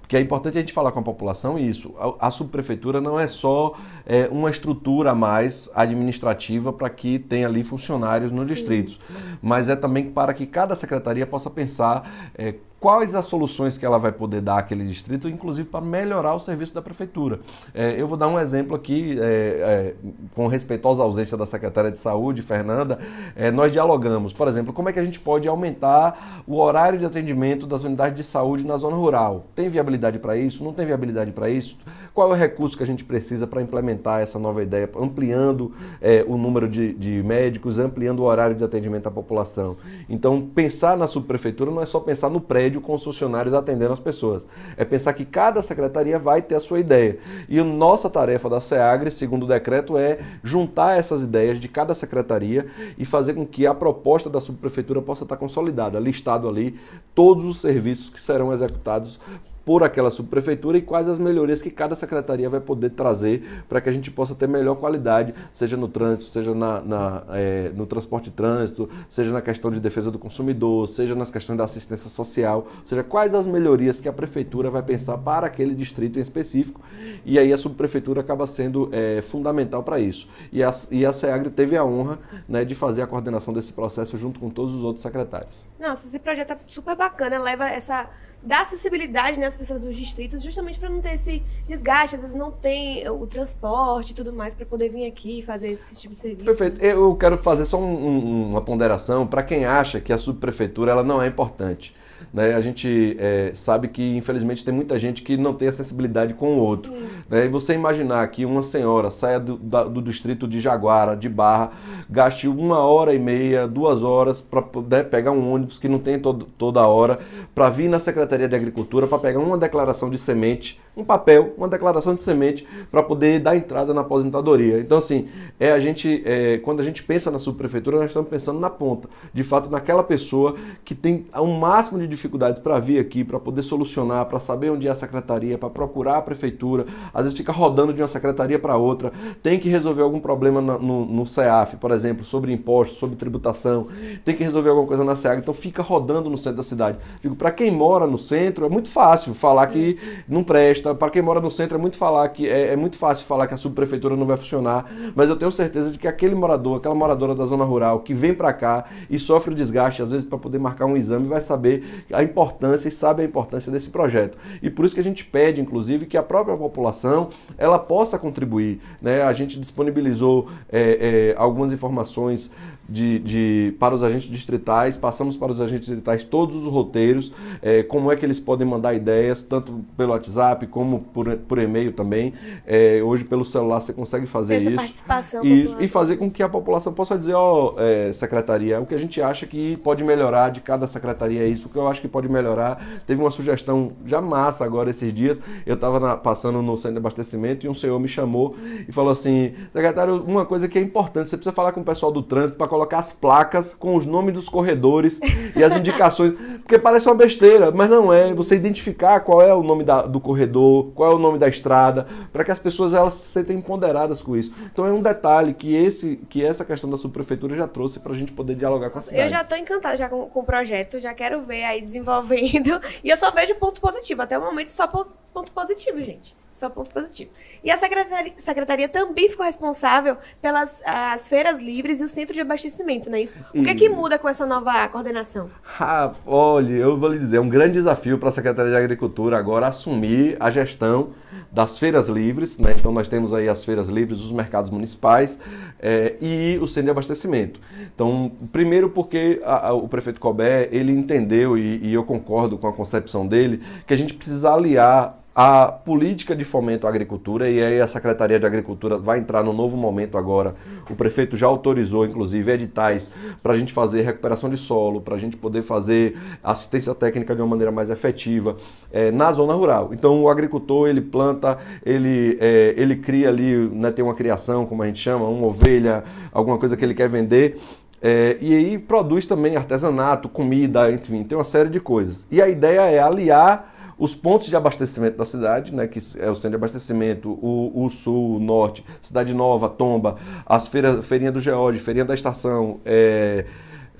porque 0.00 0.16
é 0.16 0.20
importante 0.20 0.56
a 0.58 0.60
gente 0.60 0.72
falar 0.72 0.92
com 0.92 1.00
a 1.00 1.02
população 1.02 1.58
isso. 1.58 1.94
A, 1.98 2.28
a 2.28 2.30
subprefeitura 2.30 3.00
não 3.00 3.18
é 3.18 3.26
só 3.26 3.74
é, 4.06 4.28
uma 4.30 4.48
estrutura 4.48 5.10
a 5.10 5.14
mais 5.14 5.70
administrativa 5.74 6.72
para 6.72 6.88
que 6.88 7.18
tenha 7.18 7.48
ali 7.48 7.64
funcionários 7.64 8.30
nos 8.30 8.46
Sim. 8.46 8.54
distritos, 8.54 9.00
mas 9.42 9.68
é 9.68 9.74
também 9.74 10.10
para 10.10 10.32
que 10.32 10.46
cada 10.46 10.76
secretaria 10.76 11.26
possa 11.26 11.50
pensar 11.50 12.30
é, 12.36 12.54
quais 12.82 13.14
as 13.14 13.26
soluções 13.26 13.78
que 13.78 13.86
ela 13.86 13.96
vai 13.96 14.10
poder 14.10 14.40
dar 14.40 14.58
àquele 14.58 14.84
distrito, 14.84 15.28
inclusive 15.28 15.68
para 15.68 15.80
melhorar 15.80 16.34
o 16.34 16.40
serviço 16.40 16.74
da 16.74 16.82
prefeitura. 16.82 17.38
É, 17.72 17.94
eu 17.96 18.08
vou 18.08 18.18
dar 18.18 18.26
um 18.26 18.40
exemplo 18.40 18.74
aqui, 18.74 19.16
é, 19.20 19.24
é, 19.24 19.94
com 20.34 20.48
respeito 20.48 20.88
às 20.88 20.98
ausências 20.98 21.38
da 21.38 21.46
secretária 21.46 21.92
de 21.92 22.00
saúde, 22.00 22.42
Fernanda, 22.42 22.98
é, 23.36 23.52
nós 23.52 23.70
dialogamos, 23.70 24.32
por 24.32 24.48
exemplo, 24.48 24.72
como 24.72 24.88
é 24.88 24.92
que 24.92 24.98
a 24.98 25.04
gente 25.04 25.20
pode 25.20 25.46
aumentar 25.46 26.42
o 26.44 26.58
horário 26.58 26.98
de 26.98 27.04
atendimento 27.04 27.68
das 27.68 27.84
unidades 27.84 28.16
de 28.16 28.24
saúde 28.24 28.66
na 28.66 28.76
zona 28.76 28.96
rural? 28.96 29.46
Tem 29.54 29.68
viabilidade 29.68 30.18
para 30.18 30.36
isso? 30.36 30.64
Não 30.64 30.72
tem 30.72 30.84
viabilidade 30.84 31.30
para 31.30 31.48
isso? 31.48 31.78
Qual 32.12 32.32
é 32.32 32.34
o 32.34 32.36
recurso 32.36 32.76
que 32.76 32.82
a 32.82 32.86
gente 32.86 33.04
precisa 33.04 33.46
para 33.46 33.62
implementar 33.62 34.22
essa 34.22 34.40
nova 34.40 34.60
ideia, 34.60 34.90
ampliando 35.00 35.70
é, 36.00 36.24
o 36.26 36.36
número 36.36 36.68
de, 36.68 36.92
de 36.94 37.22
médicos, 37.22 37.78
ampliando 37.78 38.18
o 38.18 38.24
horário 38.24 38.56
de 38.56 38.64
atendimento 38.64 39.06
à 39.06 39.10
população? 39.10 39.76
Então, 40.08 40.40
pensar 40.52 40.96
na 40.96 41.06
subprefeitura 41.06 41.70
não 41.70 41.80
é 41.80 41.86
só 41.86 42.00
pensar 42.00 42.28
no 42.28 42.40
prédio 42.40 42.71
prédio 42.72 42.80
com 42.80 42.94
os 42.94 43.04
funcionários 43.04 43.52
atendendo 43.52 43.92
as 43.92 44.00
pessoas. 44.00 44.46
É 44.76 44.84
pensar 44.84 45.12
que 45.12 45.24
cada 45.24 45.60
secretaria 45.60 46.18
vai 46.18 46.40
ter 46.40 46.54
a 46.54 46.60
sua 46.60 46.80
ideia. 46.80 47.18
E 47.48 47.58
a 47.58 47.64
nossa 47.64 48.08
tarefa 48.08 48.48
da 48.48 48.60
SEAGRE, 48.60 49.10
segundo 49.10 49.44
o 49.44 49.46
decreto, 49.46 49.98
é 49.98 50.18
juntar 50.42 50.98
essas 50.98 51.22
ideias 51.22 51.58
de 51.58 51.68
cada 51.68 51.94
secretaria 51.94 52.66
e 52.96 53.04
fazer 53.04 53.34
com 53.34 53.46
que 53.46 53.66
a 53.66 53.74
proposta 53.74 54.30
da 54.30 54.40
subprefeitura 54.40 55.02
possa 55.02 55.24
estar 55.24 55.36
consolidada, 55.36 55.98
listado 55.98 56.48
ali 56.48 56.78
todos 57.14 57.44
os 57.44 57.60
serviços 57.60 58.08
que 58.08 58.20
serão 58.20 58.52
executados 58.52 59.20
por 59.64 59.82
aquela 59.82 60.10
subprefeitura 60.10 60.78
e 60.78 60.82
quais 60.82 61.08
as 61.08 61.18
melhorias 61.18 61.62
que 61.62 61.70
cada 61.70 61.94
secretaria 61.94 62.48
vai 62.48 62.60
poder 62.60 62.90
trazer 62.90 63.64
para 63.68 63.80
que 63.80 63.88
a 63.88 63.92
gente 63.92 64.10
possa 64.10 64.34
ter 64.34 64.48
melhor 64.48 64.76
qualidade, 64.76 65.34
seja 65.52 65.76
no 65.76 65.88
trânsito, 65.88 66.24
seja 66.24 66.54
na, 66.54 66.80
na 66.80 67.22
é, 67.30 67.70
no 67.74 67.86
transporte 67.86 68.24
de 68.24 68.32
trânsito, 68.32 68.88
seja 69.08 69.30
na 69.32 69.40
questão 69.40 69.70
de 69.70 69.80
defesa 69.80 70.10
do 70.10 70.18
consumidor, 70.18 70.88
seja 70.88 71.14
nas 71.14 71.30
questões 71.30 71.56
da 71.56 71.64
assistência 71.64 72.10
social, 72.10 72.66
seja 72.84 73.02
quais 73.02 73.34
as 73.34 73.46
melhorias 73.46 74.00
que 74.00 74.08
a 74.08 74.12
prefeitura 74.12 74.70
vai 74.70 74.82
pensar 74.82 75.18
para 75.18 75.46
aquele 75.46 75.74
distrito 75.74 76.18
em 76.18 76.22
específico 76.22 76.80
e 77.24 77.38
aí 77.38 77.52
a 77.52 77.56
subprefeitura 77.56 78.20
acaba 78.20 78.46
sendo 78.46 78.88
é, 78.92 79.20
fundamental 79.22 79.82
para 79.82 80.00
isso. 80.00 80.28
E 80.50 80.62
a, 80.62 80.70
e 80.90 81.06
a 81.06 81.12
SEAGRE 81.12 81.50
teve 81.50 81.76
a 81.76 81.84
honra 81.84 82.18
né, 82.48 82.64
de 82.64 82.74
fazer 82.74 83.02
a 83.02 83.06
coordenação 83.06 83.54
desse 83.54 83.72
processo 83.72 84.16
junto 84.16 84.40
com 84.40 84.50
todos 84.50 84.74
os 84.74 84.82
outros 84.82 85.02
secretários. 85.02 85.66
Nossa, 85.78 86.06
esse 86.06 86.18
projeto 86.18 86.52
é 86.52 86.58
super 86.66 86.96
bacana, 86.96 87.38
leva 87.38 87.68
essa 87.68 88.08
dar 88.42 88.62
acessibilidade 88.62 89.38
né, 89.38 89.46
às 89.46 89.56
pessoas 89.56 89.80
dos 89.80 89.96
distritos, 89.96 90.42
justamente 90.42 90.78
para 90.78 90.88
não 90.88 91.00
ter 91.00 91.14
esse 91.14 91.42
desgaste, 91.66 92.16
às 92.16 92.22
vezes 92.22 92.36
não 92.36 92.50
tem 92.50 93.08
o 93.08 93.26
transporte 93.26 94.10
e 94.10 94.14
tudo 94.14 94.32
mais 94.32 94.54
para 94.54 94.66
poder 94.66 94.88
vir 94.88 95.06
aqui 95.06 95.38
e 95.38 95.42
fazer 95.42 95.68
esse 95.68 96.00
tipo 96.00 96.14
de 96.14 96.20
serviço. 96.20 96.44
Perfeito. 96.44 96.80
Eu 96.82 97.14
quero 97.14 97.38
fazer 97.38 97.64
só 97.64 97.78
um, 97.78 97.84
um, 97.84 98.50
uma 98.50 98.60
ponderação 98.60 99.26
para 99.26 99.42
quem 99.42 99.64
acha 99.64 100.00
que 100.00 100.12
a 100.12 100.18
subprefeitura 100.18 100.92
ela 100.92 101.04
não 101.04 101.22
é 101.22 101.26
importante. 101.26 101.94
Né? 102.32 102.54
A 102.54 102.60
gente 102.60 103.16
é, 103.18 103.50
sabe 103.54 103.88
que, 103.88 104.16
infelizmente, 104.16 104.64
tem 104.64 104.72
muita 104.72 104.98
gente 104.98 105.22
que 105.22 105.36
não 105.36 105.52
tem 105.52 105.68
acessibilidade 105.68 106.34
com 106.34 106.54
o 106.54 106.58
outro. 106.58 106.92
Né? 107.28 107.44
E 107.44 107.48
você 107.48 107.74
imaginar 107.74 108.26
que 108.28 108.44
uma 108.44 108.62
senhora 108.62 109.10
saia 109.10 109.38
do, 109.38 109.56
da, 109.56 109.84
do 109.84 110.00
distrito 110.00 110.48
de 110.48 110.58
Jaguara, 110.58 111.14
de 111.14 111.28
Barra, 111.28 111.72
gaste 112.08 112.48
uma 112.48 112.78
hora 112.78 113.12
e 113.12 113.18
meia, 113.18 113.68
duas 113.68 114.02
horas 114.02 114.40
para 114.40 114.62
poder 114.62 115.10
pegar 115.10 115.32
um 115.32 115.52
ônibus 115.52 115.78
que 115.78 115.88
não 115.88 115.98
tem 115.98 116.18
todo, 116.18 116.46
toda 116.56 116.86
hora, 116.86 117.18
para 117.54 117.68
vir 117.68 117.88
na 117.88 117.98
Secretaria 117.98 118.48
de 118.48 118.56
Agricultura 118.56 119.06
para 119.06 119.18
pegar 119.18 119.40
uma 119.40 119.58
declaração 119.58 120.08
de 120.08 120.18
semente 120.18 120.80
um 120.96 121.04
papel, 121.04 121.54
uma 121.56 121.68
declaração 121.68 122.14
de 122.14 122.22
semente 122.22 122.66
para 122.90 123.02
poder 123.02 123.40
dar 123.40 123.56
entrada 123.56 123.94
na 123.94 124.02
aposentadoria. 124.02 124.78
Então, 124.78 124.98
assim, 124.98 125.28
é 125.58 125.72
a 125.72 125.80
gente, 125.80 126.22
é, 126.26 126.58
quando 126.58 126.80
a 126.80 126.82
gente 126.82 127.02
pensa 127.02 127.30
na 127.30 127.38
subprefeitura, 127.38 127.98
nós 127.98 128.10
estamos 128.10 128.28
pensando 128.28 128.60
na 128.60 128.68
ponta, 128.68 129.08
de 129.32 129.42
fato, 129.42 129.70
naquela 129.70 130.02
pessoa 130.02 130.54
que 130.84 130.94
tem 130.94 131.26
um 131.34 131.58
máximo 131.58 131.98
de 131.98 132.06
dificuldades 132.06 132.60
para 132.60 132.78
vir 132.78 132.98
aqui, 132.98 133.24
para 133.24 133.40
poder 133.40 133.62
solucionar, 133.62 134.26
para 134.26 134.38
saber 134.38 134.70
onde 134.70 134.86
é 134.86 134.90
a 134.90 134.94
secretaria, 134.94 135.56
para 135.56 135.70
procurar 135.70 136.18
a 136.18 136.22
prefeitura, 136.22 136.86
às 137.14 137.24
vezes 137.24 137.38
fica 137.38 137.52
rodando 137.52 137.94
de 137.94 138.02
uma 138.02 138.08
secretaria 138.08 138.58
para 138.58 138.76
outra, 138.76 139.12
tem 139.42 139.58
que 139.58 139.68
resolver 139.70 140.02
algum 140.02 140.20
problema 140.20 140.60
no, 140.60 140.78
no, 140.78 141.06
no 141.06 141.26
CEAF, 141.26 141.76
por 141.76 141.90
exemplo, 141.90 142.24
sobre 142.24 142.52
impostos, 142.52 142.98
sobre 142.98 143.16
tributação, 143.16 143.88
tem 144.24 144.36
que 144.36 144.44
resolver 144.44 144.68
alguma 144.68 144.86
coisa 144.86 145.04
na 145.04 145.16
SEAG, 145.16 145.40
então 145.40 145.54
fica 145.54 145.82
rodando 145.82 146.28
no 146.28 146.36
centro 146.36 146.58
da 146.58 146.62
cidade. 146.62 146.98
Digo, 147.22 147.34
para 147.34 147.50
quem 147.50 147.70
mora 147.70 148.06
no 148.06 148.18
centro, 148.18 148.66
é 148.66 148.68
muito 148.68 148.88
fácil 148.88 149.32
falar 149.32 149.66
que 149.68 149.98
não 150.28 150.44
presta 150.44 150.81
para 150.82 151.10
quem 151.10 151.22
mora 151.22 151.40
no 151.40 151.50
centro 151.50 151.76
é 151.76 151.80
muito 151.80 151.96
falar 151.96 152.28
que 152.28 152.48
é, 152.48 152.72
é, 152.72 152.76
muito 152.76 152.96
fácil 152.96 153.26
falar 153.26 153.46
que 153.46 153.54
a 153.54 153.56
subprefeitura 153.56 154.16
não 154.16 154.26
vai 154.26 154.36
funcionar, 154.36 154.90
mas 155.14 155.28
eu 155.28 155.36
tenho 155.36 155.50
certeza 155.50 155.90
de 155.90 155.98
que 155.98 156.08
aquele 156.08 156.34
morador, 156.34 156.78
aquela 156.78 156.94
moradora 156.94 157.34
da 157.34 157.44
zona 157.44 157.64
rural 157.64 158.00
que 158.00 158.12
vem 158.12 158.34
para 158.34 158.52
cá 158.52 158.84
e 159.08 159.18
sofre 159.18 159.52
o 159.52 159.56
desgaste 159.56 160.02
às 160.02 160.10
vezes 160.10 160.26
para 160.26 160.38
poder 160.38 160.58
marcar 160.58 160.86
um 160.86 160.96
exame 160.96 161.28
vai 161.28 161.40
saber 161.40 162.04
a 162.12 162.22
importância 162.22 162.88
e 162.88 162.92
sabe 162.92 163.22
a 163.22 163.24
importância 163.24 163.70
desse 163.70 163.90
projeto. 163.90 164.36
E 164.62 164.70
por 164.70 164.84
isso 164.84 164.94
que 164.94 165.00
a 165.00 165.04
gente 165.04 165.24
pede, 165.24 165.60
inclusive, 165.60 166.06
que 166.06 166.16
a 166.16 166.22
própria 166.22 166.56
população 166.56 167.28
ela 167.56 167.78
possa 167.78 168.18
contribuir. 168.18 168.80
Né? 169.00 169.22
A 169.22 169.32
gente 169.32 169.58
disponibilizou 169.58 170.48
é, 170.70 171.32
é, 171.32 171.34
algumas 171.36 171.72
informações 171.72 172.50
de, 172.92 173.18
de, 173.20 173.74
para 173.78 173.94
os 173.94 174.02
agentes 174.02 174.28
distritais, 174.28 174.98
passamos 174.98 175.34
para 175.36 175.50
os 175.50 175.60
agentes 175.60 175.86
distritais 175.86 176.24
todos 176.24 176.56
os 176.56 176.66
roteiros, 176.66 177.32
é, 177.62 177.82
como 177.82 178.12
é 178.12 178.16
que 178.16 178.24
eles 178.24 178.38
podem 178.38 178.66
mandar 178.66 178.92
ideias, 178.92 179.42
tanto 179.42 179.82
pelo 179.96 180.12
WhatsApp 180.12 180.66
como 180.66 181.00
por, 181.00 181.34
por 181.38 181.58
e-mail 181.58 181.92
também. 181.92 182.34
É, 182.66 183.00
hoje 183.02 183.24
pelo 183.24 183.44
celular 183.44 183.80
você 183.80 183.94
consegue 183.94 184.26
fazer 184.26 184.56
Essa 184.56 184.68
isso. 184.68 184.76
Participação 184.76 185.44
e, 185.44 185.74
e 185.80 185.88
fazer 185.88 186.18
com 186.18 186.30
que 186.30 186.42
a 186.42 186.48
população 186.48 186.92
possa 186.92 187.16
dizer, 187.16 187.32
ó, 187.32 187.74
oh, 187.74 187.80
é, 187.80 188.12
secretaria, 188.12 188.78
o 188.78 188.84
que 188.84 188.94
a 188.94 188.98
gente 188.98 189.22
acha 189.22 189.46
que 189.46 189.78
pode 189.78 190.04
melhorar 190.04 190.50
de 190.50 190.60
cada 190.60 190.86
secretaria 190.86 191.42
é 191.42 191.48
isso, 191.48 191.68
o 191.68 191.70
que 191.70 191.78
eu 191.78 191.88
acho 191.88 192.00
que 192.00 192.08
pode 192.08 192.28
melhorar. 192.28 192.84
Teve 193.06 193.22
uma 193.22 193.30
sugestão 193.30 193.92
já 194.04 194.20
massa 194.20 194.66
agora 194.66 194.90
esses 194.90 195.12
dias, 195.14 195.40
eu 195.64 195.76
estava 195.76 196.16
passando 196.18 196.60
no 196.60 196.76
centro 196.76 196.92
de 196.92 196.98
abastecimento 196.98 197.64
e 197.64 197.68
um 197.70 197.74
senhor 197.74 197.98
me 197.98 198.08
chamou 198.08 198.54
e 198.86 198.92
falou 198.92 199.12
assim, 199.12 199.54
secretário, 199.72 200.22
uma 200.26 200.44
coisa 200.44 200.68
que 200.68 200.78
é 200.78 200.82
importante, 200.82 201.30
você 201.30 201.36
precisa 201.38 201.54
falar 201.54 201.72
com 201.72 201.80
o 201.80 201.84
pessoal 201.84 202.12
do 202.12 202.22
trânsito 202.22 202.58
para 202.58 202.68
colocar 202.68 202.81
as 202.90 203.12
placas 203.12 203.74
com 203.74 203.96
os 203.96 204.06
nomes 204.06 204.34
dos 204.34 204.48
corredores 204.48 205.20
e 205.56 205.62
as 205.62 205.76
indicações, 205.76 206.34
porque 206.58 206.78
parece 206.78 207.08
uma 207.08 207.14
besteira, 207.14 207.70
mas 207.70 207.88
não 207.88 208.12
é. 208.12 208.32
Você 208.34 208.56
identificar 208.56 209.20
qual 209.20 209.42
é 209.42 209.54
o 209.54 209.62
nome 209.62 209.84
da, 209.84 210.02
do 210.02 210.20
corredor, 210.20 210.92
qual 210.94 211.12
é 211.12 211.14
o 211.14 211.18
nome 211.18 211.38
da 211.38 211.48
estrada, 211.48 212.06
para 212.32 212.44
que 212.44 212.50
as 212.50 212.58
pessoas 212.58 212.94
elas 212.94 213.14
se 213.14 213.30
sentem 213.30 213.58
empoderadas 213.58 214.22
com 214.22 214.36
isso. 214.36 214.52
Então 214.72 214.86
é 214.86 214.92
um 214.92 215.00
detalhe 215.00 215.54
que 215.54 215.74
esse 215.74 216.16
que 216.28 216.44
essa 216.44 216.64
questão 216.64 216.90
da 216.90 216.96
subprefeitura 216.96 217.56
já 217.56 217.66
trouxe 217.66 218.00
para 218.00 218.12
a 218.12 218.16
gente 218.16 218.32
poder 218.32 218.54
dialogar 218.54 218.90
com 218.90 218.98
a 218.98 219.02
cidade. 219.02 219.22
Eu 219.22 219.28
já 219.28 219.42
estou 219.42 219.58
encantada 219.58 219.96
já 219.96 220.08
com, 220.08 220.26
com, 220.26 220.40
o 220.40 220.44
projeto, 220.44 221.00
já 221.00 221.14
quero 221.14 221.42
ver 221.42 221.64
aí 221.64 221.80
desenvolvendo 221.80 222.80
e 223.02 223.08
eu 223.08 223.16
só 223.16 223.30
vejo 223.30 223.54
ponto 223.56 223.80
positivo. 223.80 224.22
Até 224.22 224.38
o 224.38 224.40
momento 224.40 224.70
só 224.70 224.86
ponto 224.86 225.52
positivo, 225.52 226.00
gente. 226.00 226.36
Só 226.52 226.68
ponto 226.68 226.90
positivo. 226.90 227.30
E 227.64 227.70
a 227.70 227.76
secretaria, 227.76 228.32
secretaria 228.36 228.88
também 228.88 229.28
ficou 229.28 229.46
responsável 229.46 230.16
pelas 230.40 230.82
as 230.84 231.28
feiras 231.28 231.60
livres 231.60 232.00
e 232.00 232.04
o 232.04 232.08
centro 232.08 232.34
de 232.34 232.40
abastecimento, 232.40 233.08
não 233.08 233.16
é 233.16 233.22
isso? 233.22 233.38
O 233.54 233.62
que, 233.62 233.70
é 233.70 233.74
que 233.74 233.88
muda 233.88 234.18
com 234.18 234.28
essa 234.28 234.44
nova 234.46 234.86
coordenação? 234.88 235.50
Ah, 235.80 236.12
olha, 236.26 236.72
eu 236.72 236.98
vou 236.98 237.10
lhe 237.10 237.18
dizer, 237.18 237.38
é 237.38 237.40
um 237.40 237.48
grande 237.48 237.74
desafio 237.74 238.18
para 238.18 238.28
a 238.28 238.32
Secretaria 238.32 238.72
de 238.72 238.76
Agricultura 238.76 239.38
agora 239.38 239.66
assumir 239.66 240.36
a 240.38 240.50
gestão 240.50 241.10
das 241.50 241.78
feiras 241.78 242.08
livres, 242.08 242.58
né? 242.58 242.74
Então 242.78 242.92
nós 242.92 243.08
temos 243.08 243.32
aí 243.32 243.48
as 243.48 243.64
feiras 243.64 243.88
livres, 243.88 244.20
os 244.20 244.32
mercados 244.32 244.70
municipais 244.70 245.38
é, 245.78 246.16
e 246.20 246.58
o 246.60 246.68
centro 246.68 246.84
de 246.84 246.90
abastecimento. 246.90 247.60
Então, 247.94 248.32
primeiro 248.50 248.90
porque 248.90 249.40
a, 249.44 249.68
a, 249.68 249.72
o 249.72 249.88
prefeito 249.88 250.20
Cobé, 250.20 250.68
ele 250.72 250.92
entendeu, 250.92 251.56
e, 251.56 251.78
e 251.82 251.94
eu 251.94 252.04
concordo 252.04 252.58
com 252.58 252.66
a 252.66 252.72
concepção 252.72 253.26
dele, 253.26 253.62
que 253.86 253.92
a 253.92 253.96
gente 253.96 254.14
precisa 254.14 254.52
aliar 254.52 255.21
a 255.34 255.66
política 255.72 256.36
de 256.36 256.44
fomento 256.44 256.86
à 256.86 256.90
agricultura, 256.90 257.48
e 257.48 257.62
aí 257.62 257.80
a 257.80 257.86
Secretaria 257.86 258.38
de 258.38 258.44
Agricultura 258.44 258.98
vai 258.98 259.18
entrar 259.18 259.42
no 259.42 259.52
novo 259.52 259.76
momento 259.76 260.18
agora. 260.18 260.54
O 260.90 260.94
prefeito 260.94 261.36
já 261.36 261.46
autorizou, 261.46 262.04
inclusive, 262.04 262.52
editais 262.52 263.10
para 263.42 263.54
a 263.54 263.58
gente 263.58 263.72
fazer 263.72 264.02
recuperação 264.02 264.50
de 264.50 264.58
solo, 264.58 265.00
para 265.00 265.14
a 265.14 265.18
gente 265.18 265.36
poder 265.36 265.62
fazer 265.62 266.18
assistência 266.42 266.94
técnica 266.94 267.34
de 267.34 267.40
uma 267.40 267.48
maneira 267.48 267.72
mais 267.72 267.88
efetiva 267.88 268.56
é, 268.92 269.10
na 269.10 269.32
zona 269.32 269.54
rural. 269.54 269.90
Então, 269.92 270.22
o 270.22 270.28
agricultor, 270.28 270.88
ele 270.88 271.00
planta, 271.00 271.58
ele, 271.84 272.36
é, 272.40 272.74
ele 272.76 272.96
cria 272.96 273.28
ali, 273.28 273.68
né, 273.72 273.90
tem 273.90 274.04
uma 274.04 274.14
criação, 274.14 274.66
como 274.66 274.82
a 274.82 274.86
gente 274.86 274.98
chama, 274.98 275.26
uma 275.26 275.46
ovelha, 275.46 276.04
alguma 276.30 276.58
coisa 276.58 276.76
que 276.76 276.84
ele 276.84 276.94
quer 276.94 277.08
vender, 277.08 277.58
é, 278.02 278.36
e 278.40 278.52
aí 278.52 278.78
produz 278.78 279.26
também 279.26 279.56
artesanato, 279.56 280.28
comida, 280.28 280.90
enfim, 280.90 281.22
tem 281.22 281.38
uma 281.38 281.44
série 281.44 281.68
de 281.68 281.78
coisas. 281.78 282.26
E 282.30 282.42
a 282.42 282.48
ideia 282.48 282.80
é 282.80 282.98
aliar 282.98 283.71
os 284.02 284.16
pontos 284.16 284.48
de 284.48 284.56
abastecimento 284.56 285.16
da 285.16 285.24
cidade, 285.24 285.72
né, 285.72 285.86
que 285.86 286.00
é 286.18 286.28
o 286.28 286.34
centro 286.34 286.50
de 286.50 286.56
abastecimento, 286.56 287.38
o, 287.40 287.84
o 287.84 287.88
sul, 287.88 288.34
o 288.34 288.40
norte, 288.40 288.84
Cidade 289.00 289.32
Nova, 289.32 289.68
Tomba, 289.68 290.16
as 290.44 290.66
feiras, 290.66 291.06
feirinha 291.06 291.30
do 291.30 291.38
Geórgia, 291.38 291.80
feirinha 291.80 292.04
da 292.04 292.12
estação, 292.12 292.80
é, 292.84 293.44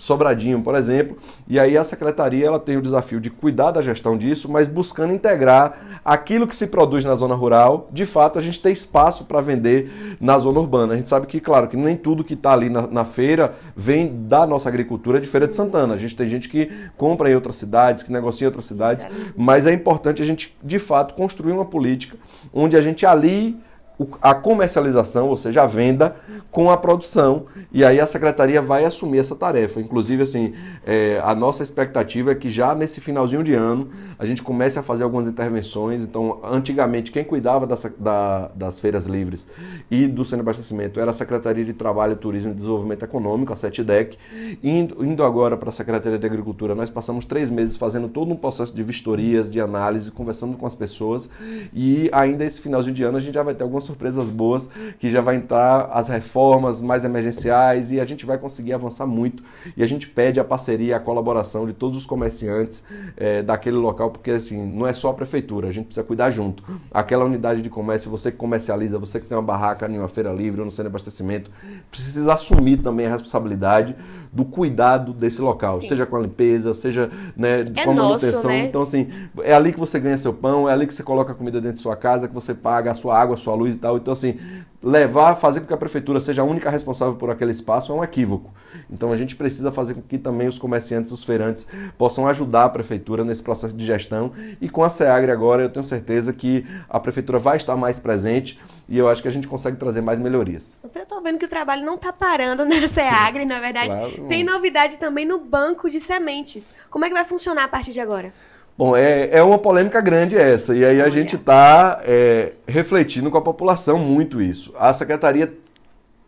Sobradinho, 0.02 0.60
por 0.60 0.74
exemplo. 0.74 1.16
E 1.46 1.60
aí 1.60 1.78
a 1.78 1.84
secretaria 1.84 2.44
ela 2.44 2.58
tem 2.58 2.76
o 2.76 2.82
desafio 2.82 3.20
de 3.20 3.30
cuidar 3.30 3.70
da 3.70 3.80
gestão 3.80 4.18
disso, 4.18 4.50
mas 4.50 4.66
buscando 4.66 5.14
integrar 5.14 6.00
aquilo 6.04 6.44
que 6.44 6.56
se 6.56 6.66
produz 6.66 7.04
na 7.04 7.14
zona 7.14 7.36
rural, 7.36 7.88
de 7.92 8.04
fato 8.04 8.36
a 8.36 8.42
gente 8.42 8.60
tem 8.60 8.72
espaço 8.72 9.26
para 9.26 9.40
vender 9.40 10.16
na 10.20 10.36
zona 10.40 10.58
urbana. 10.58 10.94
A 10.94 10.96
gente 10.96 11.08
sabe 11.08 11.28
que, 11.28 11.38
claro, 11.38 11.68
que 11.68 11.76
nem 11.76 11.96
tudo 11.96 12.24
que 12.24 12.34
está 12.34 12.52
ali 12.52 12.68
na, 12.68 12.88
na, 12.88 13.04
feira 13.04 13.54
vem 13.76 14.26
da 14.26 14.44
nossa 14.44 14.68
agricultura 14.68 15.20
de 15.20 15.26
Feira 15.28 15.46
de 15.46 15.54
Santana. 15.54 15.94
A 15.94 15.98
gente 15.98 16.16
tem 16.16 16.28
gente 16.28 16.48
que 16.48 16.68
compra 16.96 17.30
em 17.30 17.36
outras 17.36 17.54
cidades, 17.54 18.02
que 18.02 18.10
negocia 18.10 18.46
em 18.46 18.48
outras 18.48 18.64
cidades, 18.64 19.06
mas 19.36 19.68
é 19.68 19.72
importante 19.72 20.20
a 20.20 20.26
gente, 20.26 20.56
de 20.64 20.80
fato, 20.80 21.14
construir 21.14 21.52
uma 21.52 21.64
política 21.64 22.18
onde 22.52 22.76
a 22.76 22.80
gente 22.80 23.06
alie 23.06 23.56
a 24.20 24.34
comercialização, 24.34 25.28
ou 25.28 25.36
seja, 25.36 25.62
a 25.62 25.66
venda, 25.66 26.16
com 26.50 26.70
a 26.70 26.76
produção. 26.76 27.46
E 27.72 27.84
aí 27.84 27.98
a 27.98 28.06
secretaria 28.06 28.60
vai 28.60 28.84
assumir 28.84 29.18
essa 29.18 29.34
tarefa. 29.34 29.80
Inclusive, 29.80 30.22
assim, 30.22 30.52
é, 30.86 31.20
a 31.24 31.34
nossa 31.34 31.62
expectativa 31.62 32.32
é 32.32 32.34
que 32.34 32.48
já 32.48 32.74
nesse 32.74 33.00
finalzinho 33.00 33.42
de 33.42 33.54
ano 33.54 33.88
a 34.18 34.26
gente 34.26 34.42
comece 34.42 34.78
a 34.78 34.82
fazer 34.82 35.04
algumas 35.04 35.26
intervenções. 35.26 36.02
Então, 36.02 36.40
antigamente, 36.44 37.10
quem 37.10 37.24
cuidava 37.24 37.66
das, 37.66 37.90
da, 37.98 38.50
das 38.54 38.78
feiras 38.78 39.06
livres 39.06 39.46
e 39.90 40.06
do 40.06 40.24
centro 40.24 40.44
de 40.44 40.50
abastecimento 40.50 41.00
era 41.00 41.10
a 41.10 41.14
Secretaria 41.14 41.64
de 41.64 41.72
Trabalho, 41.72 42.16
Turismo 42.16 42.52
e 42.52 42.54
Desenvolvimento 42.54 43.04
Econômico, 43.04 43.52
a 43.52 43.56
SETDEC. 43.56 44.18
Indo, 44.62 45.04
indo 45.04 45.24
agora 45.24 45.56
para 45.56 45.70
a 45.70 45.72
Secretaria 45.72 46.18
de 46.18 46.26
Agricultura, 46.26 46.74
nós 46.74 46.90
passamos 46.90 47.24
três 47.24 47.50
meses 47.50 47.76
fazendo 47.76 48.08
todo 48.08 48.30
um 48.30 48.36
processo 48.36 48.74
de 48.74 48.82
vistorias, 48.82 49.50
de 49.50 49.60
análise, 49.60 50.10
conversando 50.10 50.56
com 50.56 50.66
as 50.66 50.74
pessoas. 50.74 51.30
E 51.72 52.10
ainda 52.12 52.44
esse 52.44 52.60
finalzinho 52.60 52.94
de 52.94 53.02
ano 53.02 53.16
a 53.16 53.20
gente 53.20 53.34
já 53.34 53.42
vai 53.42 53.54
ter 53.54 53.62
algumas 53.62 53.84
surpresas 53.92 54.30
boas, 54.30 54.68
que 54.98 55.10
já 55.10 55.20
vai 55.20 55.36
entrar 55.36 55.90
as 55.92 56.08
reformas 56.08 56.82
mais 56.82 57.04
emergenciais 57.04 57.90
e 57.92 58.00
a 58.00 58.04
gente 58.04 58.26
vai 58.26 58.38
conseguir 58.38 58.72
avançar 58.72 59.06
muito. 59.06 59.42
E 59.76 59.82
a 59.82 59.86
gente 59.86 60.08
pede 60.08 60.40
a 60.40 60.44
parceria, 60.44 60.96
a 60.96 61.00
colaboração 61.00 61.66
de 61.66 61.72
todos 61.72 61.98
os 61.98 62.06
comerciantes 62.06 62.84
é, 63.16 63.42
daquele 63.42 63.76
local, 63.76 64.10
porque 64.10 64.32
assim, 64.32 64.64
não 64.66 64.86
é 64.86 64.92
só 64.92 65.10
a 65.10 65.14
prefeitura, 65.14 65.68
a 65.68 65.72
gente 65.72 65.86
precisa 65.86 66.04
cuidar 66.04 66.30
junto. 66.30 66.64
Aquela 66.92 67.24
unidade 67.24 67.62
de 67.62 67.70
comércio, 67.70 68.10
você 68.10 68.30
que 68.30 68.36
comercializa, 68.36 68.98
você 68.98 69.20
que 69.20 69.26
tem 69.26 69.36
uma 69.36 69.42
barraca 69.42 69.86
em 69.88 69.98
uma 69.98 70.08
feira 70.08 70.32
livre 70.32 70.60
ou 70.60 70.64
no 70.64 70.70
centro 70.70 70.84
de 70.84 70.88
abastecimento, 70.88 71.50
precisa 71.90 72.32
assumir 72.32 72.78
também 72.78 73.06
a 73.06 73.10
responsabilidade 73.10 73.94
do 74.32 74.46
cuidado 74.46 75.12
desse 75.12 75.42
local, 75.42 75.78
Sim. 75.78 75.88
seja 75.88 76.06
com 76.06 76.16
a 76.16 76.20
limpeza, 76.20 76.72
seja 76.72 77.10
né, 77.36 77.60
é 77.74 77.84
com 77.84 77.90
a 77.90 77.94
manutenção. 77.94 78.32
Nosso, 78.32 78.48
né? 78.48 78.64
Então, 78.64 78.80
assim, 78.80 79.08
é 79.42 79.52
ali 79.54 79.72
que 79.72 79.78
você 79.78 80.00
ganha 80.00 80.16
seu 80.16 80.32
pão, 80.32 80.66
é 80.66 80.72
ali 80.72 80.86
que 80.86 80.94
você 80.94 81.02
coloca 81.02 81.32
a 81.32 81.34
comida 81.34 81.60
dentro 81.60 81.74
de 81.74 81.80
sua 81.80 81.96
casa, 81.96 82.26
que 82.26 82.32
você 82.32 82.54
paga 82.54 82.92
a 82.92 82.94
sua 82.94 83.18
água, 83.18 83.34
a 83.34 83.38
sua 83.38 83.54
luz 83.54 83.74
e 83.74 83.78
tal. 83.78 83.98
Então, 83.98 84.14
assim, 84.14 84.38
levar, 84.82 85.36
fazer 85.36 85.60
com 85.60 85.66
que 85.66 85.72
a 85.72 85.76
prefeitura 85.76 86.20
seja 86.20 86.42
a 86.42 86.44
única 86.44 86.68
responsável 86.68 87.14
por 87.14 87.30
aquele 87.30 87.52
espaço 87.52 87.92
é 87.92 87.94
um 87.94 88.02
equívoco. 88.02 88.52
Então, 88.90 89.12
a 89.12 89.16
gente 89.16 89.36
precisa 89.36 89.70
fazer 89.70 89.94
com 89.94 90.02
que 90.02 90.18
também 90.18 90.48
os 90.48 90.58
comerciantes, 90.58 91.12
os 91.12 91.22
feirantes, 91.22 91.66
possam 91.96 92.26
ajudar 92.26 92.64
a 92.64 92.68
prefeitura 92.68 93.24
nesse 93.24 93.42
processo 93.42 93.74
de 93.74 93.84
gestão. 93.84 94.32
E 94.60 94.68
com 94.68 94.82
a 94.82 94.88
SEAGRE 94.88 95.30
agora, 95.30 95.62
eu 95.62 95.70
tenho 95.70 95.84
certeza 95.84 96.32
que 96.32 96.66
a 96.88 96.98
prefeitura 96.98 97.38
vai 97.38 97.56
estar 97.56 97.76
mais 97.76 97.98
presente 97.98 98.58
e 98.88 98.98
eu 98.98 99.08
acho 99.08 99.22
que 99.22 99.28
a 99.28 99.30
gente 99.30 99.46
consegue 99.46 99.76
trazer 99.76 100.00
mais 100.00 100.18
melhorias. 100.18 100.78
Eu 100.82 101.02
estou 101.02 101.22
vendo 101.22 101.38
que 101.38 101.44
o 101.44 101.48
trabalho 101.48 101.84
não 101.84 101.94
está 101.94 102.12
parando 102.12 102.64
na 102.64 102.86
SEAGRE, 102.86 103.44
na 103.44 103.60
verdade. 103.60 103.92
Claro. 104.02 104.26
Tem 104.28 104.42
novidade 104.42 104.98
também 104.98 105.26
no 105.26 105.38
banco 105.38 105.90
de 105.90 106.00
sementes. 106.00 106.72
Como 106.88 107.04
é 107.04 107.08
que 107.08 107.14
vai 107.14 107.24
funcionar 107.24 107.64
a 107.64 107.68
partir 107.68 107.92
de 107.92 108.00
agora? 108.00 108.32
Bom, 108.76 108.96
é, 108.96 109.28
é 109.30 109.42
uma 109.42 109.58
polêmica 109.58 110.00
grande 110.00 110.36
essa, 110.36 110.74
e 110.74 110.82
aí 110.84 111.00
a 111.02 111.10
gente 111.10 111.36
está 111.36 112.00
é, 112.04 112.52
refletindo 112.66 113.30
com 113.30 113.36
a 113.36 113.42
população 113.42 113.98
muito 113.98 114.40
isso. 114.40 114.72
A 114.78 114.92
secretaria 114.94 115.52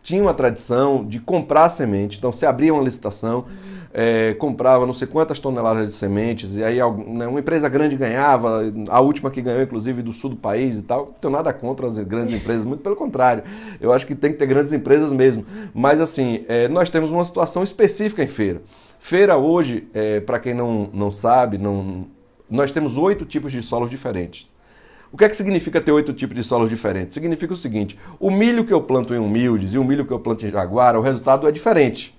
tinha 0.03 0.21
uma 0.21 0.33
tradição 0.35 1.03
de 1.03 1.19
comprar 1.19 1.67
semente, 1.69 2.19
então 2.19 2.31
se 2.31 2.45
abria 2.45 2.71
uma 2.71 2.83
licitação, 2.83 3.45
é, 3.91 4.35
comprava 4.35 4.85
não 4.85 4.93
sei 4.93 5.07
quantas 5.07 5.39
toneladas 5.39 5.87
de 5.87 5.93
sementes, 5.93 6.57
e 6.57 6.63
aí 6.63 6.77
né, 7.07 7.25
uma 7.25 7.39
empresa 7.39 7.67
grande 7.67 7.95
ganhava, 7.95 8.71
a 8.89 8.99
última 8.99 9.31
que 9.31 9.41
ganhou, 9.41 9.63
inclusive, 9.63 10.03
do 10.03 10.13
sul 10.13 10.29
do 10.31 10.35
país 10.35 10.77
e 10.77 10.81
tal. 10.83 11.05
Não 11.05 11.13
tenho 11.13 11.33
nada 11.33 11.51
contra 11.51 11.87
as 11.87 11.97
grandes 11.97 12.31
empresas, 12.35 12.63
muito 12.65 12.83
pelo 12.83 12.95
contrário. 12.95 13.43
Eu 13.81 13.91
acho 13.91 14.05
que 14.05 14.13
tem 14.13 14.31
que 14.31 14.37
ter 14.37 14.45
grandes 14.45 14.71
empresas 14.73 15.11
mesmo. 15.11 15.45
Mas, 15.73 15.99
assim, 15.99 16.43
é, 16.47 16.67
nós 16.67 16.89
temos 16.89 17.09
uma 17.09 17.23
situação 17.23 17.63
específica 17.63 18.21
em 18.21 18.27
feira. 18.27 18.61
Feira 18.99 19.37
hoje, 19.37 19.87
é, 19.93 20.19
para 20.19 20.39
quem 20.39 20.53
não, 20.53 20.89
não 20.93 21.09
sabe, 21.09 21.57
não, 21.57 22.05
nós 22.49 22.71
temos 22.71 22.97
oito 22.97 23.25
tipos 23.25 23.51
de 23.51 23.61
solos 23.61 23.89
diferentes. 23.89 24.53
O 25.11 25.17
que 25.17 25.23
é 25.23 25.29
que 25.29 25.35
significa 25.35 25.79
ter 25.79 25.91
oito 25.91 26.13
tipos 26.13 26.35
de 26.35 26.43
solos 26.43 26.69
diferentes? 26.69 27.13
Significa 27.13 27.53
o 27.53 27.55
seguinte: 27.55 27.97
o 28.19 28.29
milho 28.29 28.65
que 28.65 28.73
eu 28.73 28.81
planto 28.81 29.13
em 29.13 29.17
humildes 29.17 29.73
e 29.73 29.77
o 29.77 29.83
milho 29.83 30.05
que 30.05 30.11
eu 30.11 30.19
planto 30.19 30.45
em 30.45 30.51
jaguara, 30.51 30.99
o 30.99 31.01
resultado 31.01 31.47
é 31.47 31.51
diferente. 31.51 32.15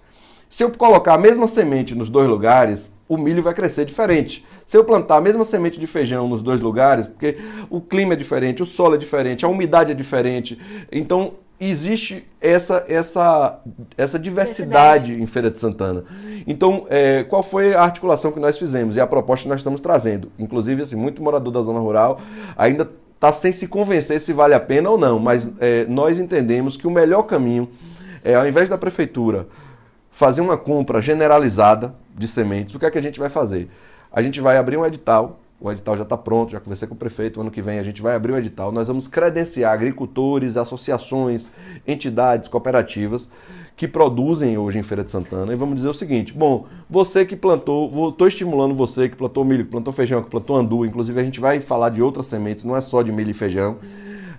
Se 0.49 0.62
eu 0.62 0.71
colocar 0.71 1.14
a 1.14 1.18
mesma 1.18 1.47
semente 1.47 1.95
nos 1.95 2.09
dois 2.09 2.28
lugares, 2.28 2.95
o 3.09 3.18
milho 3.18 3.42
vai 3.42 3.52
crescer 3.52 3.85
diferente. 3.85 4.45
Se 4.64 4.76
eu 4.76 4.85
plantar 4.85 5.16
a 5.16 5.21
mesma 5.21 5.45
semente 5.45 5.78
de 5.78 5.87
feijão 5.87 6.28
nos 6.28 6.40
dois 6.40 6.61
lugares, 6.61 7.06
porque 7.06 7.37
o 7.68 7.80
clima 7.80 8.12
é 8.12 8.16
diferente, 8.16 8.62
o 8.62 8.66
solo 8.66 8.95
é 8.95 8.99
diferente, 8.99 9.45
a 9.45 9.49
umidade 9.49 9.90
é 9.90 9.95
diferente, 9.95 10.59
então 10.90 11.35
existe 11.58 12.26
essa, 12.40 12.84
essa, 12.88 13.58
essa 13.96 14.18
diversidade 14.18 15.14
em 15.14 15.26
Feira 15.26 15.50
de 15.50 15.58
Santana. 15.58 16.04
Então, 16.46 16.86
é, 16.88 17.25
qual 17.25 17.42
foi 17.42 17.75
a 17.75 17.82
articulação 17.82 18.30
que 18.30 18.40
nós 18.40 18.58
fizemos 18.58 18.96
e 18.96 19.00
a 19.00 19.06
proposta 19.06 19.44
que 19.44 19.48
nós 19.48 19.60
estamos 19.60 19.80
trazendo? 19.80 20.30
Inclusive, 20.38 20.82
assim, 20.82 20.96
muito 20.96 21.22
morador 21.22 21.52
da 21.52 21.62
zona 21.62 21.80
rural 21.80 22.20
ainda 22.56 22.88
está 23.14 23.32
sem 23.32 23.50
se 23.50 23.66
convencer 23.66 24.20
se 24.20 24.32
vale 24.32 24.54
a 24.54 24.60
pena 24.60 24.90
ou 24.90 24.98
não, 24.98 25.18
mas 25.18 25.52
é, 25.58 25.86
nós 25.86 26.18
entendemos 26.18 26.76
que 26.76 26.86
o 26.86 26.90
melhor 26.90 27.22
caminho 27.22 27.68
é, 28.22 28.34
ao 28.34 28.46
invés 28.46 28.68
da 28.68 28.76
prefeitura 28.76 29.46
fazer 30.10 30.40
uma 30.40 30.56
compra 30.56 31.00
generalizada 31.00 31.94
de 32.14 32.26
sementes, 32.26 32.75
o 32.75 32.78
que 32.78 32.86
é 32.86 32.90
que 32.90 32.98
a 32.98 33.02
gente 33.02 33.20
vai 33.20 33.28
fazer? 33.28 33.70
A 34.10 34.20
gente 34.20 34.40
vai 34.40 34.56
abrir 34.56 34.76
um 34.76 34.84
edital 34.84 35.38
o 35.60 35.70
edital 35.70 35.96
já 35.96 36.02
está 36.02 36.16
pronto, 36.16 36.52
já 36.52 36.60
conversei 36.60 36.86
com 36.86 36.94
o 36.94 36.98
prefeito. 36.98 37.40
Ano 37.40 37.50
que 37.50 37.62
vem 37.62 37.78
a 37.78 37.82
gente 37.82 38.02
vai 38.02 38.14
abrir 38.14 38.32
o 38.32 38.38
edital. 38.38 38.70
Nós 38.70 38.88
vamos 38.88 39.08
credenciar 39.08 39.72
agricultores, 39.72 40.56
associações, 40.56 41.50
entidades, 41.86 42.48
cooperativas 42.48 43.30
que 43.76 43.86
produzem 43.86 44.56
hoje 44.56 44.78
em 44.78 44.82
Feira 44.82 45.04
de 45.04 45.10
Santana 45.10 45.52
e 45.52 45.56
vamos 45.56 45.76
dizer 45.76 45.88
o 45.88 45.94
seguinte: 45.94 46.32
bom, 46.32 46.66
você 46.88 47.25
que 47.25 47.36
plantou, 47.36 48.08
estou 48.08 48.26
estimulando 48.26 48.75
você 48.75 49.08
que 49.08 49.16
plantou 49.16 49.44
milho, 49.44 49.64
que 49.64 49.70
plantou 49.70 49.92
feijão, 49.92 50.22
que 50.22 50.30
plantou 50.30 50.56
andu, 50.56 50.84
inclusive 50.84 51.20
a 51.20 51.22
gente 51.22 51.40
vai 51.40 51.60
falar 51.60 51.90
de 51.90 52.02
outras 52.02 52.26
sementes, 52.26 52.64
não 52.64 52.76
é 52.76 52.80
só 52.80 53.02
de 53.02 53.12
milho 53.12 53.30
e 53.30 53.34
feijão. 53.34 53.76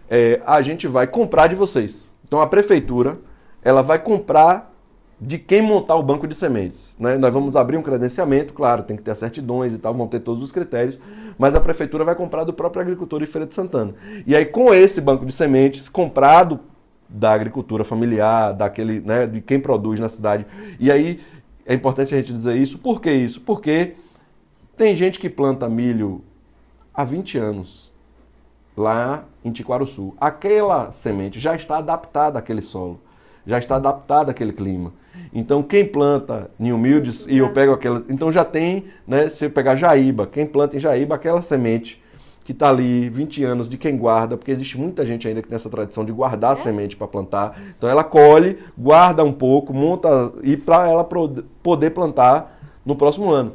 É, 0.09 0.41
a 0.45 0.61
gente 0.61 0.87
vai 0.87 1.05
comprar 1.05 1.47
de 1.47 1.55
vocês. 1.55 2.11
Então 2.27 2.41
a 2.41 2.47
prefeitura 2.47 3.19
ela 3.61 3.81
vai 3.81 3.99
comprar 3.99 4.73
de 5.19 5.39
quem 5.39 5.61
montar 5.61 5.95
o 5.95 6.03
banco 6.03 6.27
de 6.27 6.35
sementes. 6.35 6.95
Né? 6.99 7.17
Nós 7.17 7.33
vamos 7.33 7.55
abrir 7.55 7.77
um 7.77 7.81
credenciamento, 7.81 8.53
claro, 8.53 8.83
tem 8.83 8.95
que 8.95 9.03
ter 9.03 9.11
as 9.11 9.17
certidões 9.17 9.73
e 9.73 9.77
tal, 9.77 9.93
vão 9.93 10.07
ter 10.07 10.19
todos 10.19 10.43
os 10.43 10.51
critérios, 10.51 10.99
mas 11.37 11.55
a 11.55 11.59
prefeitura 11.59 12.05
vai 12.05 12.15
comprar 12.15 12.43
do 12.43 12.53
próprio 12.53 12.81
agricultor 12.81 13.19
de 13.19 13.25
Feira 13.25 13.47
de 13.47 13.55
Santana. 13.55 13.95
E 14.25 14.35
aí, 14.35 14.45
com 14.45 14.73
esse 14.73 15.01
banco 15.01 15.25
de 15.25 15.33
sementes 15.33 15.89
comprado 15.89 16.59
da 17.09 17.31
agricultura 17.31 17.83
familiar, 17.83 18.53
daquele, 18.53 18.99
né, 18.99 19.25
de 19.25 19.41
quem 19.41 19.59
produz 19.59 19.99
na 19.99 20.09
cidade. 20.09 20.45
E 20.79 20.91
aí 20.91 21.21
é 21.65 21.73
importante 21.73 22.13
a 22.13 22.17
gente 22.17 22.33
dizer 22.33 22.55
isso. 22.57 22.79
Por 22.79 23.01
que 23.01 23.11
isso? 23.11 23.41
Porque 23.41 23.95
tem 24.75 24.95
gente 24.95 25.19
que 25.19 25.29
planta 25.29 25.69
milho 25.69 26.21
há 26.93 27.03
20 27.03 27.37
anos 27.37 27.91
lá 28.75 29.25
em 29.43 29.51
Tiquaruçu. 29.51 30.13
Aquela 30.19 30.91
semente 30.91 31.39
já 31.39 31.55
está 31.55 31.77
adaptada 31.77 32.39
àquele 32.39 32.61
solo, 32.61 32.99
já 33.47 33.57
está 33.57 33.77
adaptada 33.77 34.31
àquele 34.31 34.51
clima. 34.51 34.93
Então, 35.33 35.63
quem 35.63 35.85
planta 35.85 36.51
em 36.59 36.71
humildes, 36.71 37.25
e 37.27 37.37
eu 37.37 37.51
pego 37.51 37.71
aquela. 37.71 38.03
Então, 38.09 38.31
já 38.31 38.43
tem, 38.43 38.85
né? 39.07 39.29
Se 39.29 39.45
eu 39.45 39.49
pegar 39.49 39.75
Jaíba, 39.75 40.27
quem 40.27 40.45
planta 40.45 40.75
em 40.75 40.79
Jaíba, 40.79 41.15
aquela 41.15 41.41
semente 41.41 42.03
que 42.43 42.53
está 42.53 42.69
ali 42.69 43.09
20 43.09 43.43
anos 43.43 43.67
de 43.67 43.77
quem 43.77 43.97
guarda, 43.97 44.37
porque 44.37 44.51
existe 44.51 44.77
muita 44.77 45.05
gente 45.05 45.27
ainda 45.27 45.41
que 45.41 45.49
tem 45.49 45.55
essa 45.57 45.69
tradição 45.69 46.05
de 46.05 46.13
guardar 46.13 46.53
a 46.53 46.55
semente 46.55 46.95
para 46.95 47.05
plantar. 47.05 47.59
Então, 47.77 47.89
ela 47.89 48.05
colhe, 48.05 48.57
guarda 48.77 49.23
um 49.23 49.33
pouco, 49.33 49.73
monta 49.73 50.31
e 50.43 50.55
para 50.55 50.87
ela 50.89 51.03
poder 51.03 51.89
plantar 51.89 52.57
no 52.85 52.95
próximo 52.95 53.29
ano. 53.29 53.53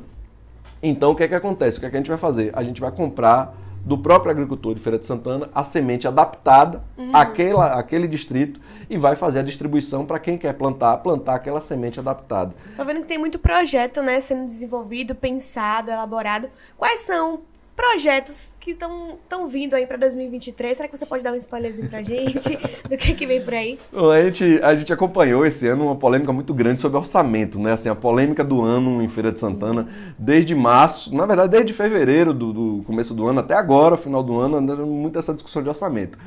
Então, 0.82 1.12
o 1.12 1.14
que 1.14 1.22
é 1.22 1.28
que 1.28 1.34
acontece? 1.34 1.78
O 1.78 1.80
que 1.80 1.86
é 1.86 1.90
que 1.90 1.96
a 1.96 2.00
gente 2.00 2.10
vai 2.10 2.18
fazer? 2.18 2.50
A 2.54 2.62
gente 2.62 2.80
vai 2.80 2.90
comprar 2.90 3.56
do 3.84 3.98
próprio 3.98 4.30
agricultor 4.30 4.74
de 4.74 4.80
Feira 4.80 4.98
de 4.98 5.06
Santana 5.06 5.48
a 5.54 5.64
semente 5.64 6.06
adaptada 6.06 6.82
uhum. 6.96 7.14
àquela, 7.14 7.78
àquele 7.78 8.06
distrito 8.06 8.60
e 8.88 8.96
vai 8.96 9.16
fazer 9.16 9.40
a 9.40 9.42
distribuição 9.42 10.06
para 10.06 10.18
quem 10.18 10.38
quer 10.38 10.52
plantar, 10.54 10.96
plantar 10.98 11.34
aquela 11.34 11.60
semente 11.60 11.98
adaptada. 11.98 12.54
Tô 12.76 12.84
vendo 12.84 13.00
que 13.00 13.06
tem 13.06 13.18
muito 13.18 13.38
projeto, 13.38 14.02
né, 14.02 14.20
sendo 14.20 14.46
desenvolvido, 14.46 15.14
pensado, 15.14 15.90
elaborado. 15.90 16.48
Quais 16.76 17.00
são 17.00 17.40
projetos 17.76 18.54
que 18.60 18.72
estão 18.72 19.48
vindo 19.48 19.74
aí 19.74 19.86
para 19.86 19.96
2023. 19.96 20.76
Será 20.76 20.88
que 20.88 20.96
você 20.96 21.06
pode 21.06 21.22
dar 21.22 21.32
um 21.32 21.36
spoilerzinho 21.36 21.88
pra 21.88 22.02
gente 22.02 22.56
do 22.88 22.96
que, 22.96 23.14
que 23.14 23.26
vem 23.26 23.42
por 23.42 23.54
aí? 23.54 23.78
a, 23.92 24.22
gente, 24.24 24.60
a 24.62 24.74
gente 24.74 24.92
acompanhou 24.92 25.44
esse 25.44 25.66
ano 25.66 25.86
uma 25.86 25.96
polêmica 25.96 26.32
muito 26.32 26.54
grande 26.54 26.80
sobre 26.80 26.98
orçamento, 26.98 27.58
né? 27.60 27.72
Assim, 27.72 27.88
a 27.88 27.94
polêmica 27.94 28.44
do 28.44 28.62
ano 28.62 29.02
em 29.02 29.08
Feira 29.08 29.32
de 29.32 29.40
Santana, 29.40 29.88
desde 30.18 30.54
março, 30.54 31.14
na 31.14 31.26
verdade, 31.26 31.50
desde 31.50 31.72
fevereiro 31.72 32.32
do, 32.32 32.52
do 32.52 32.82
começo 32.84 33.14
do 33.14 33.26
ano 33.26 33.40
até 33.40 33.54
agora, 33.54 33.96
final 33.96 34.22
do 34.22 34.38
ano, 34.38 34.60
muito 34.86 35.18
essa 35.18 35.32
discussão 35.32 35.62
de 35.62 35.68
orçamento. 35.68 36.18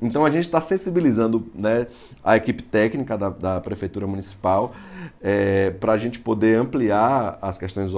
Então 0.00 0.24
a 0.24 0.30
gente 0.30 0.44
está 0.44 0.60
sensibilizando 0.60 1.46
né, 1.54 1.86
a 2.22 2.36
equipe 2.36 2.62
técnica 2.62 3.16
da, 3.16 3.28
da 3.28 3.60
Prefeitura 3.60 4.06
Municipal 4.06 4.74
é, 5.26 5.70
para 5.70 5.92
a 5.94 5.96
gente 5.96 6.18
poder 6.18 6.58
ampliar 6.58 7.38
as 7.40 7.56
questões, 7.56 7.90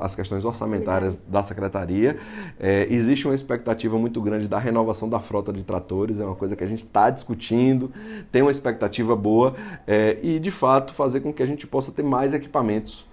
as 0.00 0.14
questões 0.14 0.44
orçamentárias 0.44 1.24
da 1.24 1.42
Secretaria. 1.42 2.18
É, 2.58 2.86
existe 2.90 3.26
uma 3.26 3.34
expectativa 3.34 3.98
muito 3.98 4.20
grande 4.20 4.48
da 4.48 4.58
renovação 4.58 5.08
da 5.08 5.20
frota 5.20 5.52
de 5.52 5.62
tratores, 5.62 6.20
é 6.20 6.24
uma 6.24 6.34
coisa 6.34 6.56
que 6.56 6.64
a 6.64 6.66
gente 6.66 6.84
está 6.84 7.10
discutindo, 7.10 7.90
tem 8.30 8.42
uma 8.42 8.50
expectativa 8.50 9.14
boa 9.14 9.54
é, 9.86 10.18
e, 10.22 10.38
de 10.38 10.50
fato, 10.50 10.92
fazer 10.92 11.20
com 11.20 11.32
que 11.32 11.42
a 11.42 11.46
gente 11.46 11.66
possa 11.66 11.92
ter 11.92 12.02
mais 12.02 12.34
equipamentos 12.34 13.06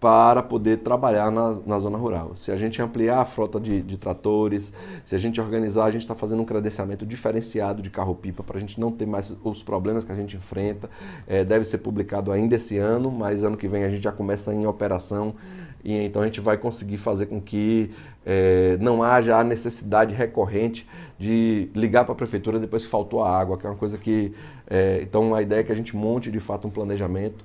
para 0.00 0.42
poder 0.42 0.78
trabalhar 0.78 1.30
na, 1.30 1.58
na 1.66 1.78
zona 1.78 1.98
rural. 1.98 2.34
Se 2.34 2.50
a 2.50 2.56
gente 2.56 2.80
ampliar 2.80 3.20
a 3.20 3.24
frota 3.26 3.60
de, 3.60 3.82
de 3.82 3.98
tratores, 3.98 4.72
se 5.04 5.14
a 5.14 5.18
gente 5.18 5.38
organizar, 5.38 5.84
a 5.84 5.90
gente 5.90 6.02
está 6.02 6.14
fazendo 6.14 6.40
um 6.40 6.44
credenciamento 6.46 7.04
diferenciado 7.04 7.82
de 7.82 7.90
carro-pipa 7.90 8.42
para 8.42 8.56
a 8.56 8.60
gente 8.60 8.80
não 8.80 8.90
ter 8.90 9.06
mais 9.06 9.36
os 9.44 9.62
problemas 9.62 10.02
que 10.02 10.10
a 10.10 10.14
gente 10.14 10.38
enfrenta. 10.38 10.88
É, 11.26 11.44
deve 11.44 11.66
ser 11.66 11.78
publicado 11.78 12.32
ainda 12.32 12.56
esse 12.56 12.78
ano, 12.78 13.10
mas 13.10 13.44
ano 13.44 13.58
que 13.58 13.68
vem 13.68 13.84
a 13.84 13.90
gente 13.90 14.02
já 14.02 14.10
começa 14.10 14.54
em 14.54 14.66
operação 14.66 15.34
e 15.84 15.94
então 15.94 16.22
a 16.22 16.24
gente 16.24 16.40
vai 16.40 16.56
conseguir 16.56 16.96
fazer 16.96 17.26
com 17.26 17.40
que 17.40 17.90
é, 18.24 18.76
não 18.80 19.02
haja 19.02 19.38
a 19.38 19.44
necessidade 19.44 20.14
recorrente 20.14 20.86
de 21.18 21.68
ligar 21.74 22.04
para 22.04 22.12
a 22.12 22.16
prefeitura 22.16 22.58
depois 22.58 22.84
que 22.84 22.90
faltou 22.90 23.22
a 23.22 23.38
água, 23.38 23.56
que 23.56 23.66
é 23.66 23.70
uma 23.70 23.76
coisa 23.76 23.96
que. 23.98 24.32
É, 24.68 25.00
então 25.02 25.34
a 25.34 25.42
ideia 25.42 25.60
é 25.60 25.62
que 25.64 25.72
a 25.72 25.74
gente 25.74 25.96
monte 25.96 26.30
de 26.30 26.40
fato 26.40 26.68
um 26.68 26.70
planejamento 26.70 27.44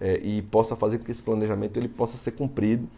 é, 0.00 0.20
e 0.22 0.42
possa 0.42 0.76
fazer 0.76 0.98
com 0.98 1.04
que 1.04 1.10
esse 1.10 1.22
planejamento 1.22 1.76
ele 1.76 1.88
possa 1.88 2.16
ser 2.16 2.32
cumprido 2.32 2.88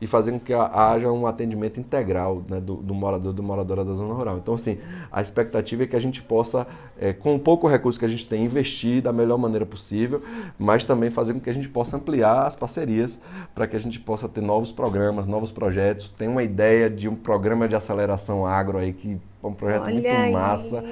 e 0.00 0.06
fazer 0.06 0.32
com 0.32 0.38
que 0.38 0.52
haja 0.52 1.10
um 1.10 1.26
atendimento 1.26 1.80
integral 1.80 2.42
né, 2.48 2.60
do, 2.60 2.76
do, 2.76 2.94
morador 2.94 3.32
do 3.32 3.42
moradora 3.42 3.84
da 3.84 3.94
zona 3.94 4.14
rural. 4.14 4.38
Então, 4.38 4.54
assim, 4.54 4.78
a 5.10 5.20
expectativa 5.20 5.82
é 5.82 5.86
que 5.86 5.96
a 5.96 6.00
gente 6.00 6.22
possa, 6.22 6.66
é, 7.00 7.12
com 7.12 7.34
o 7.34 7.38
pouco 7.38 7.66
recurso 7.66 7.98
que 7.98 8.04
a 8.04 8.08
gente 8.08 8.26
tem, 8.26 8.44
investir 8.44 9.02
da 9.02 9.12
melhor 9.12 9.38
maneira 9.38 9.66
possível, 9.66 10.22
mas 10.58 10.84
também 10.84 11.10
fazer 11.10 11.32
com 11.34 11.40
que 11.40 11.50
a 11.50 11.54
gente 11.54 11.68
possa 11.68 11.96
ampliar 11.96 12.46
as 12.46 12.54
parcerias 12.54 13.20
para 13.54 13.66
que 13.66 13.74
a 13.74 13.80
gente 13.80 13.98
possa 13.98 14.28
ter 14.28 14.40
novos 14.40 14.70
programas, 14.70 15.26
novos 15.26 15.50
projetos. 15.50 16.10
Tem 16.10 16.28
uma 16.28 16.42
ideia 16.42 16.88
de 16.88 17.08
um 17.08 17.14
programa 17.14 17.66
de 17.66 17.74
aceleração 17.74 18.46
agro 18.46 18.78
aí 18.78 18.92
que 18.92 19.18
é 19.42 19.46
um 19.46 19.54
projeto 19.54 19.82
Olha 19.84 19.92
muito 19.92 20.08
aí. 20.08 20.32
massa, 20.32 20.82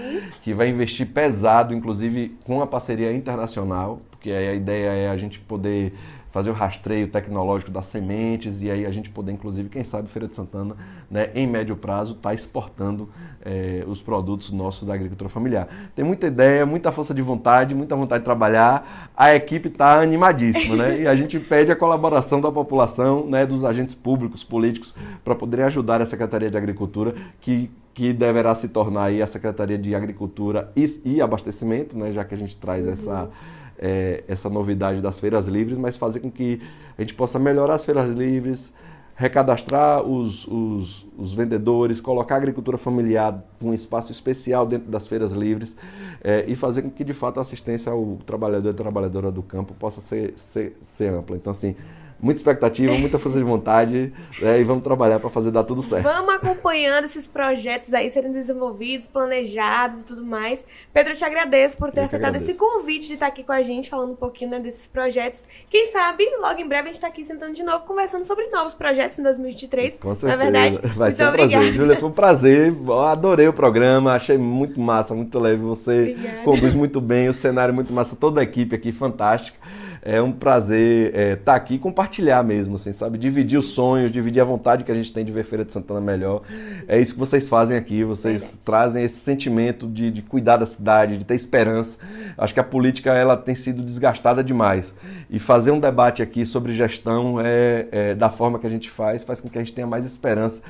que 0.43 0.55
vai 0.55 0.69
investir 0.69 1.07
pesado, 1.07 1.75
inclusive 1.75 2.37
com 2.45 2.63
a 2.63 2.67
parceria 2.67 3.13
internacional, 3.13 4.01
porque 4.11 4.31
aí 4.31 4.49
a 4.49 4.55
ideia 4.55 4.89
é 4.91 5.11
a 5.11 5.17
gente 5.17 5.41
poder 5.41 5.93
fazer 6.37 6.51
o 6.51 6.53
rastreio 6.53 7.09
tecnológico 7.09 7.71
das 7.71 7.87
sementes 7.87 8.61
e 8.61 8.71
aí 8.71 8.85
a 8.85 8.91
gente 8.91 9.09
poder, 9.09 9.33
inclusive, 9.33 9.71
quem 9.71 9.83
sabe, 9.83 10.07
Feira 10.07 10.29
de 10.29 10.37
Santana, 10.37 10.77
né, 11.11 11.31
em 11.35 11.47
médio 11.47 11.75
prazo, 11.75 12.13
está 12.13 12.35
exportando 12.35 13.09
é, 13.43 13.83
os 13.87 14.03
produtos 14.03 14.53
nossos 14.53 14.87
da 14.87 14.93
agricultura 14.93 15.31
familiar. 15.31 15.67
Tem 15.95 16.05
muita 16.05 16.27
ideia, 16.27 16.67
muita 16.67 16.93
força 16.93 17.15
de 17.15 17.23
vontade, 17.23 17.75
muita 17.75 17.97
vontade 17.97 18.21
de 18.21 18.27
trabalhar, 18.27 19.11
a 19.17 19.35
equipe 19.35 19.69
está 19.69 19.99
animadíssima, 19.99 20.77
né? 20.77 21.01
E 21.01 21.09
a 21.09 21.17
gente 21.17 21.41
pede 21.41 21.73
a 21.73 21.77
colaboração 21.77 22.39
da 22.39 22.53
população, 22.53 23.27
né, 23.27 23.47
dos 23.47 23.65
agentes 23.65 23.95
públicos, 23.95 24.45
políticos, 24.45 24.95
para 25.25 25.35
poderem 25.35 25.65
ajudar 25.65 26.03
a 26.03 26.07
Secretaria 26.07 26.51
de 26.51 26.57
Agricultura, 26.59 27.15
que 27.41 27.71
que 27.95 28.13
deverá 28.13 28.55
se 28.55 28.69
tornar 28.69 29.05
aí 29.05 29.23
a 29.23 29.27
Secretaria 29.27 29.79
de 29.79 29.95
Agricultura 29.95 30.71
e, 30.77 30.85
e 31.03 31.23
Abastecimento, 31.23 31.97
né, 31.97 32.13
já 32.13 32.27
que 32.27 32.35
a 32.35 32.37
gente 32.37 32.55
traz 32.59 32.85
uhum. 32.85 32.93
essa 32.93 33.31
é, 33.79 34.25
essa 34.29 34.49
novidade 34.49 35.01
das 35.01 35.19
feiras 35.19 35.47
livres, 35.47 35.79
mas 35.79 35.97
fazer 35.97 36.21
com 36.21 36.31
que 36.31 36.61
a 36.97 37.03
gente 37.03 37.15
possa 37.15 37.39
melhorar 37.39 37.75
as 37.75 37.85
feiras 37.85 38.15
livres, 38.15 38.73
recadastrar 39.17 40.03
os, 40.03 40.47
os, 40.47 41.07
os 41.17 41.33
vendedores, 41.33 42.01
colocar 42.01 42.35
a 42.35 42.39
agricultura 42.39 42.77
familiar 42.77 43.43
um 43.63 43.73
espaço 43.73 44.13
especial 44.13 44.67
dentro 44.67 44.91
das 44.91 45.09
feiras 45.09 45.33
livres 45.33 45.75
é, 46.23 46.45
e 46.47 46.55
fazer 46.55 46.83
com 46.83 46.91
que 46.91 47.03
de 47.03 47.15
fato 47.15 47.39
a 47.39 47.41
assistência 47.41 47.91
ao 47.91 48.19
trabalhador 48.27 48.71
e 48.71 48.75
trabalhadora 48.75 49.33
do 49.33 49.43
campo 49.43 49.75
possa 49.75 50.03
ser, 50.03 50.35
ser, 50.37 50.77
ser 50.83 51.15
ampla. 51.15 51.35
Então, 51.35 51.51
assim, 51.51 51.75
muita 52.21 52.41
expectativa, 52.41 52.93
muita 52.95 53.19
força 53.19 53.39
de 53.39 53.45
vontade 53.45 54.13
né, 54.41 54.61
e 54.61 54.65
vamos 54.65 54.83
trabalhar 54.83 55.21
para 55.21 55.29
fazer 55.29 55.51
dar 55.51 55.65
tudo 55.65 55.83
certo. 55.83 56.05
Vamos 56.05 56.35
acompanhando 56.35 57.05
esses 57.05 57.29
projetos 57.29 57.93
aí 57.93 58.11
serem 58.11 58.33
desenvolvidos, 58.33 59.07
planejados 59.07 60.03
e 60.03 60.07
tudo 60.07 60.25
mais. 60.25 60.65
Pedro, 60.93 61.13
eu 61.13 61.17
te 61.17 61.25
agradeço 61.25 61.77
por 61.77 61.91
ter 61.93 62.01
aceitado 62.01 62.37
esse 62.37 62.55
convite 62.55 63.07
de 63.09 63.15
estar 63.15 63.27
aqui 63.27 63.43
com 63.43 63.53
a 63.53 63.63
gente, 63.63 63.91
falando 63.91 64.13
um 64.13 64.17
pouquinho 64.17 64.51
né, 64.51 64.61
desses 64.61 64.89
projetos. 64.89 65.45
Quem 65.69 65.87
sabe, 65.87 66.25
logo 66.41 66.61
em 66.61 66.67
breve 66.67 66.85
a 66.85 66.87
gente 66.87 66.97
está 66.97 67.09
aqui 67.09 67.25
sentando 67.25 67.53
de 67.53 67.63
novo, 67.63 67.85
conversando 67.85 68.25
sobre 68.25 68.47
novos 68.47 68.75
projetos 68.75 69.19
em 69.19 69.23
2023. 69.23 69.99
Com 69.99 70.15
certeza. 70.15 70.37
Na 70.37 70.45
é 70.45 70.51
verdade, 70.51 70.89
vai 70.97 71.11
ser 71.11 71.25
um 71.25 71.29
obrigada. 71.29 71.53
prazer. 71.53 71.73
Júlia, 71.75 71.99
foi 71.99 72.09
um 72.09 72.13
prazer. 72.13 72.75
Eu 72.87 73.03
adorei 73.03 73.49
o 73.49 73.53
programa, 73.53 74.13
achei 74.13 74.39
muito 74.39 74.81
massa, 74.81 75.15
muito 75.15 75.39
leve. 75.39 75.63
Você 75.63 76.15
obrigada. 76.17 76.45
conduz 76.45 76.75
muito 76.75 77.01
bem, 77.01 77.29
o 77.29 77.35
cenário 77.35 77.75
muito 77.75 77.93
massa, 77.93 78.17
toda 78.17 78.41
a 78.41 78.45
equipe 78.45 78.75
aqui 78.75 78.91
fantástica 78.91 79.59
é 80.07 80.23
um 80.23 80.31
prazer 80.31 81.09
estar 81.09 81.21
é, 81.21 81.35
tá 81.35 81.55
aqui 81.57 81.75
e 81.75 81.79
compartilhar 81.81 82.41
mesmo, 82.45 82.77
assim, 82.77 82.93
sabe? 82.93 83.19
Dividir 83.19 83.59
os 83.59 83.71
sonhos, 83.71 84.13
dividir 84.13 84.41
a 84.41 84.45
vontade 84.45 84.85
que 84.85 84.93
a 84.93 84.95
gente 84.95 85.13
tem 85.13 85.25
de 85.25 85.33
ver 85.33 85.43
Feira 85.43 85.65
de 85.65 85.73
Santana 85.73 86.01
melhor. 86.01 86.43
É 86.87 87.01
isso 87.01 87.15
que 87.15 87.19
vocês 87.19 87.49
fazem 87.49 87.77
aqui, 87.77 88.05
vocês 88.05 88.55
é. 88.55 88.59
trazem 88.65 89.03
esse 89.03 89.19
sentimento 89.19 89.89
de, 89.89 90.13
de, 90.13 90.23
cuidar 90.23 90.59
da 90.59 90.67
cidade, 90.67 91.19
de 91.19 91.25
ter 91.25 91.35
esperança. 91.35 91.99
Acho 92.39 92.55
que 92.55 92.61
a 92.61 92.65
política 92.65 93.13
ela 93.13 93.37
tem 93.37 93.57
sido 93.57 93.83
desgastada 93.83 94.45
demais. 94.45 94.95
E 95.29 95.41
fazer 95.41 95.73
um 95.73 95.81
debate 95.81 96.23
aqui 96.23 96.47
sobre 96.47 96.73
gestão 96.73 97.41
é, 97.41 97.89
é 97.91 98.15
da 98.15 98.31
forma 98.31 98.61
que 98.61 98.67
a 98.67 98.71
gente 98.71 98.89
faz, 98.89 99.25
faz 99.25 99.41
com 99.41 99.49
que 99.49 99.59
a 99.59 99.61
gente 99.61 99.73
tenha 99.73 99.89
mais 99.89 100.05
esperança 100.05 100.63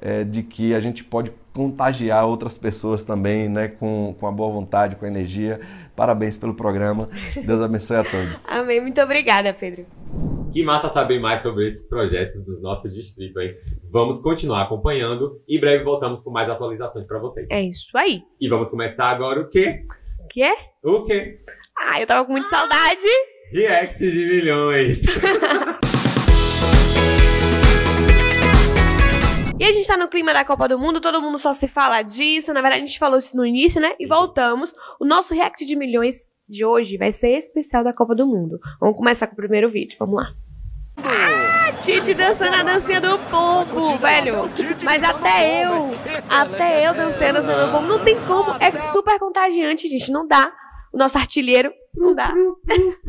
é, 0.00 0.24
de 0.24 0.42
que 0.42 0.74
a 0.74 0.80
gente 0.80 1.04
pode 1.04 1.30
contagiar 1.52 2.24
outras 2.26 2.56
pessoas 2.56 3.02
também, 3.04 3.48
né, 3.48 3.68
com, 3.68 4.14
com 4.18 4.26
a 4.26 4.32
boa 4.32 4.50
vontade, 4.52 4.96
com 4.96 5.04
a 5.04 5.08
energia. 5.08 5.60
Parabéns 6.00 6.34
pelo 6.34 6.54
programa. 6.54 7.10
Deus 7.44 7.60
abençoe 7.60 7.98
a 7.98 8.04
todos. 8.04 8.48
Amém. 8.48 8.80
Muito 8.80 8.98
obrigada, 9.02 9.52
Pedro. 9.52 9.84
Que 10.50 10.64
massa 10.64 10.88
saber 10.88 11.20
mais 11.20 11.42
sobre 11.42 11.68
esses 11.68 11.86
projetos 11.90 12.42
dos 12.42 12.62
nossos 12.62 12.94
distritos, 12.94 13.36
hein? 13.36 13.54
Vamos 13.92 14.22
continuar 14.22 14.62
acompanhando 14.62 15.42
e 15.46 15.58
em 15.58 15.60
breve 15.60 15.84
voltamos 15.84 16.22
com 16.22 16.30
mais 16.30 16.48
atualizações 16.48 17.06
para 17.06 17.18
vocês. 17.18 17.46
É 17.50 17.60
isso 17.60 17.90
aí. 17.98 18.22
E 18.40 18.48
vamos 18.48 18.70
começar 18.70 19.10
agora 19.10 19.42
o 19.42 19.50
quê? 19.50 19.84
O 20.24 20.28
quê? 20.28 20.54
O 20.82 21.04
quê? 21.04 21.38
Ah, 21.76 22.00
eu 22.00 22.06
tava 22.06 22.24
com 22.24 22.32
muita 22.32 22.48
saudade. 22.48 23.04
React 23.52 24.10
de 24.10 24.24
milhões. 24.24 25.02
E 29.60 29.64
a 29.64 29.72
gente 29.72 29.86
tá 29.86 29.94
no 29.94 30.08
clima 30.08 30.32
da 30.32 30.42
Copa 30.42 30.66
do 30.66 30.78
Mundo, 30.78 31.02
todo 31.02 31.20
mundo 31.20 31.38
só 31.38 31.52
se 31.52 31.68
fala 31.68 32.00
disso. 32.00 32.50
Na 32.54 32.62
verdade, 32.62 32.82
a 32.82 32.86
gente 32.86 32.98
falou 32.98 33.18
isso 33.18 33.36
no 33.36 33.44
início, 33.44 33.78
né? 33.78 33.92
E 34.00 34.06
voltamos. 34.06 34.72
O 34.98 35.04
nosso 35.04 35.34
react 35.34 35.66
de 35.66 35.76
milhões 35.76 36.32
de 36.48 36.64
hoje 36.64 36.96
vai 36.96 37.12
ser 37.12 37.36
especial 37.36 37.84
da 37.84 37.92
Copa 37.92 38.14
do 38.14 38.26
Mundo. 38.26 38.58
Vamos 38.80 38.96
começar 38.96 39.26
com 39.26 39.34
o 39.34 39.36
primeiro 39.36 39.70
vídeo. 39.70 39.98
Vamos 39.98 40.16
lá. 40.16 40.32
Ah, 41.04 41.72
Tite 41.78 42.14
dançando 42.14 42.54
a 42.56 42.62
dancinha 42.62 43.02
do 43.02 43.18
pombo, 43.18 43.98
velho. 43.98 44.50
Mas 44.82 45.02
até 45.02 45.66
eu, 45.66 45.90
até 46.26 46.88
eu 46.88 46.94
dançando 46.94 47.36
a 47.36 47.40
dancinha 47.40 47.66
do 47.66 47.70
pombo, 47.70 47.86
não 47.86 47.98
tem 47.98 48.18
como. 48.26 48.52
É 48.60 48.72
super 48.92 49.18
contagiante, 49.18 49.88
gente. 49.88 50.10
Não 50.10 50.24
dá. 50.24 50.50
O 50.92 50.98
nosso 50.98 51.16
artilheiro, 51.18 51.72
não 51.94 52.14
dá. 52.14 52.32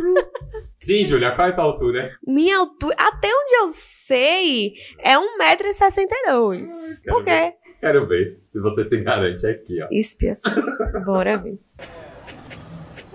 Sim, 0.79 1.03
Júlia, 1.03 1.31
qual 1.35 1.47
é 1.47 1.51
a 1.51 1.53
tua 1.53 1.63
altura? 1.63 2.11
Minha 2.25 2.57
altura, 2.57 2.95
até 2.97 3.27
onde 3.27 3.53
eu 3.55 3.67
sei, 3.69 4.73
é 4.99 5.15
1,62m. 5.15 6.63
Por 7.07 7.23
quê? 7.23 7.53
Quero 7.79 8.07
ver 8.07 8.39
se 8.51 8.59
você 8.59 8.83
se 8.83 8.97
garante 9.01 9.45
aqui, 9.47 9.81
ó. 9.81 9.87
Expiação. 9.91 10.53
Bora 11.05 11.37
ver. 11.37 11.59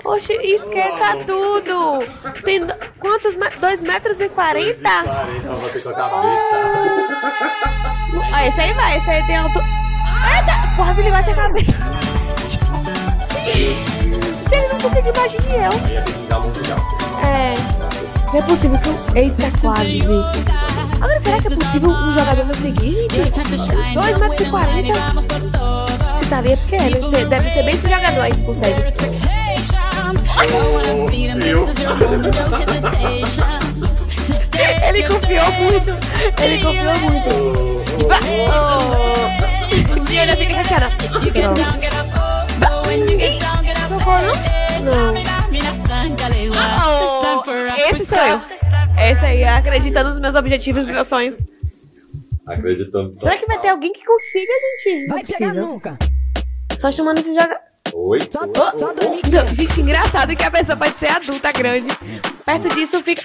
Oxe, 0.05 0.33
esqueça 0.35 1.17
tudo! 1.27 1.99
Tem 2.45 2.65
do- 2.65 2.75
quantos 2.99 3.35
metros? 3.37 3.61
2 3.61 3.83
metros 3.83 4.21
e 4.21 4.29
40? 4.29 4.81
40, 4.81 5.49
você 5.55 5.81
com 5.81 5.89
a 5.89 5.95
cabeça. 5.95 6.57
Ó, 8.33 8.49
esse 8.49 8.61
aí 8.61 8.73
vai, 8.75 8.99
esse 8.99 9.11
aí 9.11 9.27
tem 9.27 9.37
altura. 9.37 9.65
Eita! 9.65 10.77
Quase 10.77 11.01
ele 11.01 11.11
bate 11.11 11.31
a 11.31 11.35
cabeça. 11.35 11.73
Se 14.49 14.55
ele 14.55 14.69
não 14.69 14.81
conseguir 14.81 15.13
mais 15.17 15.35
que 15.35 15.55
eu. 15.55 15.71
Um 16.37 16.43
mundial. 16.47 16.79
É. 17.25 17.55
Não 18.33 18.39
é 18.39 18.43
possível 18.43 18.79
que 18.79 18.89
eu. 18.89 18.97
Eita, 19.15 19.59
quase. 19.61 20.03
Agora, 21.01 21.21
será 21.21 21.41
que 21.41 21.47
é 21.47 21.57
possível 21.57 21.91
um 21.91 22.13
jogador 22.13 22.47
conseguir, 22.47 23.07
gente? 23.11 23.31
2 23.95 24.19
metros 24.19 24.41
e 24.41 24.51
40? 24.51 24.93
Se 26.19 26.27
tá 26.31 26.39
ali 26.39 26.53
é 26.53 26.57
porque 26.57 26.77
é, 26.77 26.91
deve 26.91 27.11
ser, 27.11 27.29
deve 27.29 27.51
ser 27.51 27.63
bem 27.63 27.75
esse 27.75 27.89
jogador 27.89 28.21
aí 28.23 28.35
que 28.35 28.43
consegue. 28.43 28.83
Ele 34.89 35.03
confiou 35.03 35.53
muito. 35.53 35.91
Ele 36.43 36.63
confiou 36.63 36.99
muito. 36.99 37.29
Oh. 38.49 40.11
E 40.11 40.19
ainda 40.19 40.37
fica 40.37 40.55
chateada. 40.55 40.89
Tocou, 44.07 44.23
não? 44.23 44.33
Oh, 46.87 47.91
esse 47.91 48.07
sou 48.07 48.19
eu. 48.19 48.41
Esse 48.99 49.25
aí, 49.25 49.43
acreditando 49.45 50.11
nos 50.11 50.21
meus 50.21 50.37
objetivos 50.37 50.89
e 50.89 50.93
meus 50.93 51.09
sonhos. 51.09 51.45
Acreditando. 52.47 53.19
Será 53.19 53.37
que 53.37 53.47
vai 53.47 53.61
ter 53.61 53.69
alguém 53.69 53.93
que 53.93 54.05
consiga, 54.05 54.53
gente? 54.85 55.07
Não 55.09 55.15
Vai 55.17 55.25
é 55.25 55.27
pegar 55.27 55.55
nunca. 55.55 55.99
Só 56.79 56.93
chamando 56.93 57.19
esse 57.19 57.33
jogador. 57.33 57.57
Oi? 57.95 58.19
Só, 58.31 58.43
Oi? 58.43 58.53
só 58.79 58.89
Oi? 58.89 58.95
2015. 58.95 59.31
Não, 59.35 59.47
gente, 59.55 59.81
engraçado 59.81 60.37
que 60.37 60.45
a 60.45 60.51
pessoa 60.53 60.77
pode 60.77 60.97
ser 60.97 61.09
adulta, 61.09 61.51
grande. 61.51 61.89
Perto 62.45 62.69
disso 62.75 63.03
fica. 63.03 63.23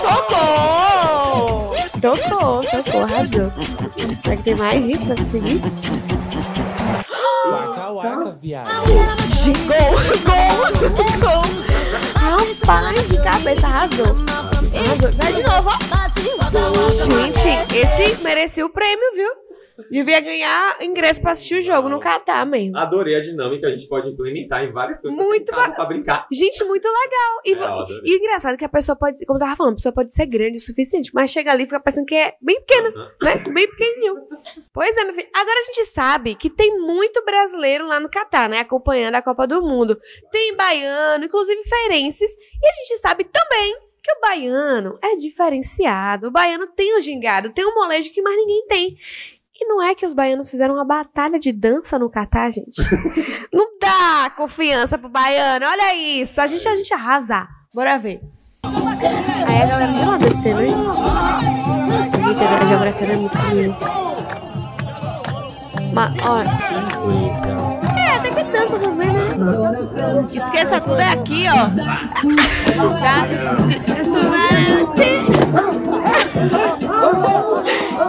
Tocou! 0.00 1.74
Tocou, 2.00 2.62
tocou, 2.62 3.02
arrasou. 3.02 3.52
Será 4.22 4.36
que 4.36 4.42
tem 4.44 4.54
mais 4.54 4.84
gente 4.84 5.04
pra 5.06 5.16
conseguir? 5.16 5.60
Waka, 8.08 8.32
viado. 8.40 8.70
Gol! 8.86 9.92
Gol! 10.24 11.20
Gol! 11.20 11.42
Rapaz, 12.14 13.08
de 13.08 13.16
cabeça, 13.22 13.66
arrasou. 13.66 14.06
Arrasou. 14.06 15.10
Vai 15.18 15.32
de 15.32 15.42
novo, 15.42 15.70
ó. 15.70 16.90
Gente, 16.90 17.76
esse 17.76 18.22
merecia 18.22 18.64
o 18.64 18.70
prêmio, 18.70 19.14
viu? 19.14 19.49
Devia 19.90 20.20
ganhar 20.20 20.82
ingresso 20.82 21.20
pra 21.20 21.32
assistir 21.32 21.56
o 21.56 21.62
jogo 21.62 21.88
no 21.88 22.00
Catar 22.00 22.44
mesmo. 22.46 22.76
Adorei 22.76 23.16
a 23.16 23.20
dinâmica, 23.20 23.68
a 23.68 23.70
gente 23.70 23.88
pode 23.88 24.08
implementar 24.08 24.64
em 24.64 24.72
várias 24.72 25.00
coisas 25.00 25.18
Muito 25.18 25.52
em 25.52 25.54
casa 25.54 25.74
pra 25.74 25.84
brincar. 25.84 26.26
Gente, 26.32 26.64
muito 26.64 26.86
legal. 26.86 27.40
E, 27.44 27.52
É, 27.52 28.00
e 28.04 28.14
o 28.14 28.18
engraçado 28.18 28.54
é 28.54 28.56
que 28.56 28.64
a 28.64 28.68
pessoa 28.68 28.96
pode, 28.96 29.24
como 29.24 29.38
eu 29.38 29.40
tava 29.40 29.56
falando, 29.56 29.72
a 29.72 29.76
pessoa 29.76 29.94
pode 29.94 30.12
ser 30.12 30.26
grande 30.26 30.58
o 30.58 30.60
suficiente, 30.60 31.10
mas 31.14 31.30
chega 31.30 31.52
ali 31.52 31.64
e 31.64 31.66
fica 31.66 31.80
parecendo 31.80 32.06
que 32.06 32.14
é 32.14 32.34
bem 32.40 32.60
pequena, 32.60 32.90
né? 33.22 33.36
Bem 33.52 33.68
pequenininho. 33.70 34.14
Pois 34.72 34.96
é, 34.96 35.04
meu 35.04 35.14
filho. 35.14 35.28
Agora 35.34 35.60
a 35.60 35.64
gente 35.64 35.84
sabe 35.86 36.34
que 36.34 36.50
tem 36.50 36.78
muito 36.80 37.24
brasileiro 37.24 37.86
lá 37.86 38.00
no 38.00 38.10
Catar, 38.10 38.48
né? 38.48 38.60
Acompanhando 38.60 39.14
a 39.16 39.22
Copa 39.22 39.46
do 39.46 39.62
Mundo. 39.62 39.98
Tem 40.30 40.56
baiano, 40.56 41.24
inclusive 41.24 41.62
feirenses. 41.64 42.32
E 42.34 42.66
a 42.66 42.72
gente 42.84 43.00
sabe 43.00 43.24
também 43.24 43.76
que 44.02 44.12
o 44.12 44.20
baiano 44.20 44.98
é 45.02 45.16
diferenciado. 45.16 46.28
O 46.28 46.30
baiano 46.30 46.66
tem 46.68 46.96
o 46.96 47.00
gingado, 47.00 47.50
tem 47.52 47.66
um 47.66 47.74
molejo 47.74 48.10
que 48.12 48.22
mais 48.22 48.36
ninguém 48.36 48.66
tem. 48.66 48.96
E 49.60 49.66
não 49.66 49.82
é 49.82 49.94
que 49.94 50.06
os 50.06 50.14
baianos 50.14 50.50
fizeram 50.50 50.74
uma 50.74 50.84
batalha 50.86 51.38
de 51.38 51.52
dança 51.52 51.98
no 51.98 52.08
Catar, 52.08 52.50
gente? 52.50 52.80
não 53.52 53.78
dá 53.78 54.30
confiança 54.34 54.96
pro 54.96 55.10
baiano. 55.10 55.66
Olha 55.66 55.94
isso. 55.94 56.40
A 56.40 56.46
gente, 56.46 56.66
a 56.66 56.74
gente 56.74 56.94
arrasa. 56.94 57.46
Bora 57.74 57.98
ver. 57.98 58.22
Aí 58.62 59.62
a 59.62 59.66
galera 59.66 59.92
de 59.92 60.04
lá 60.04 60.16
descendo, 60.16 60.62
hein? 60.62 60.74
A 62.60 62.64
geografia 62.64 63.06
não 63.06 63.14
é 63.14 63.18
muito 63.18 63.36
ruim. 63.36 63.74
Mas, 65.92 66.14
ó. 66.24 66.42
É, 67.98 68.16
até 68.16 68.30
que 68.30 68.42
dança 68.44 68.78
também, 68.78 69.08
né? 69.08 69.24
Esqueça 70.32 70.80
tudo, 70.80 71.00
é 71.00 71.12
aqui, 71.12 71.44
ó. 71.48 71.68
Tá? 73.00 73.26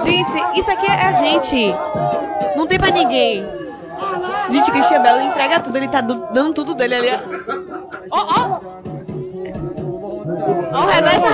Gente, 0.03 0.59
isso 0.59 0.71
aqui 0.71 0.85
é 0.91 1.07
a 1.07 1.11
gente. 1.13 1.75
Não 2.55 2.65
tem 2.67 2.77
pra 2.77 2.89
ninguém. 2.91 3.45
Gente, 4.49 4.71
Christian 4.71 5.01
Bell 5.01 5.15
ele 5.17 5.25
entrega 5.25 5.59
tudo, 5.59 5.77
ele 5.77 5.87
tá 5.87 6.01
do- 6.01 6.27
dando 6.33 6.53
tudo 6.53 6.73
dele 6.75 6.95
ali. 6.95 7.09
ó. 7.11 7.19
Ó, 8.11 8.25
ó. 8.37 8.71
O 10.73 10.85
reverso, 10.87 11.27
o 11.27 11.29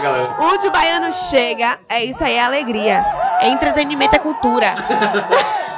galera. 0.00 0.28
Onde 0.40 0.66
o 0.66 0.70
baiano 0.70 1.12
chega, 1.12 1.78
é 1.88 2.04
isso 2.04 2.22
aí, 2.22 2.34
é 2.34 2.42
alegria. 2.44 3.04
É 3.40 3.48
entretenimento, 3.48 4.14
é 4.14 4.18
cultura. 4.18 4.74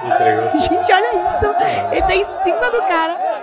Entregou. 0.04 0.50
Gente, 0.60 0.92
olha 0.92 1.30
isso. 1.30 1.46
Ele 1.92 2.02
tá 2.02 2.14
em 2.14 2.24
cima 2.24 2.70
do 2.70 2.82
cara. 2.82 3.39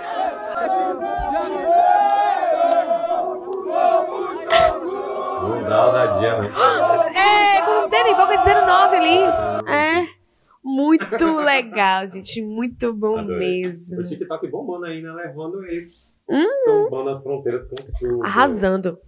Ousadia, 5.86 6.38
né? 6.40 6.52
É, 7.16 7.62
como 7.64 7.88
dele, 7.88 8.14
boca 8.14 8.36
19 8.36 8.96
ali. 8.96 9.18
É. 9.72 10.06
Muito 10.62 11.36
legal, 11.40 12.06
gente. 12.06 12.42
Muito 12.42 12.92
bom 12.92 13.18
Adorei. 13.18 13.62
mesmo. 13.62 14.00
O 14.00 14.02
TikTok 14.02 14.46
bombando 14.48 14.86
ainda, 14.86 15.12
levando 15.14 15.64
ele. 15.64 15.88
Hum. 16.28 16.44
Tombando 16.66 17.10
as 17.10 17.22
fronteiras 17.22 17.66
com 17.68 17.76
tudo. 17.98 18.22
Arrasando. 18.24 18.98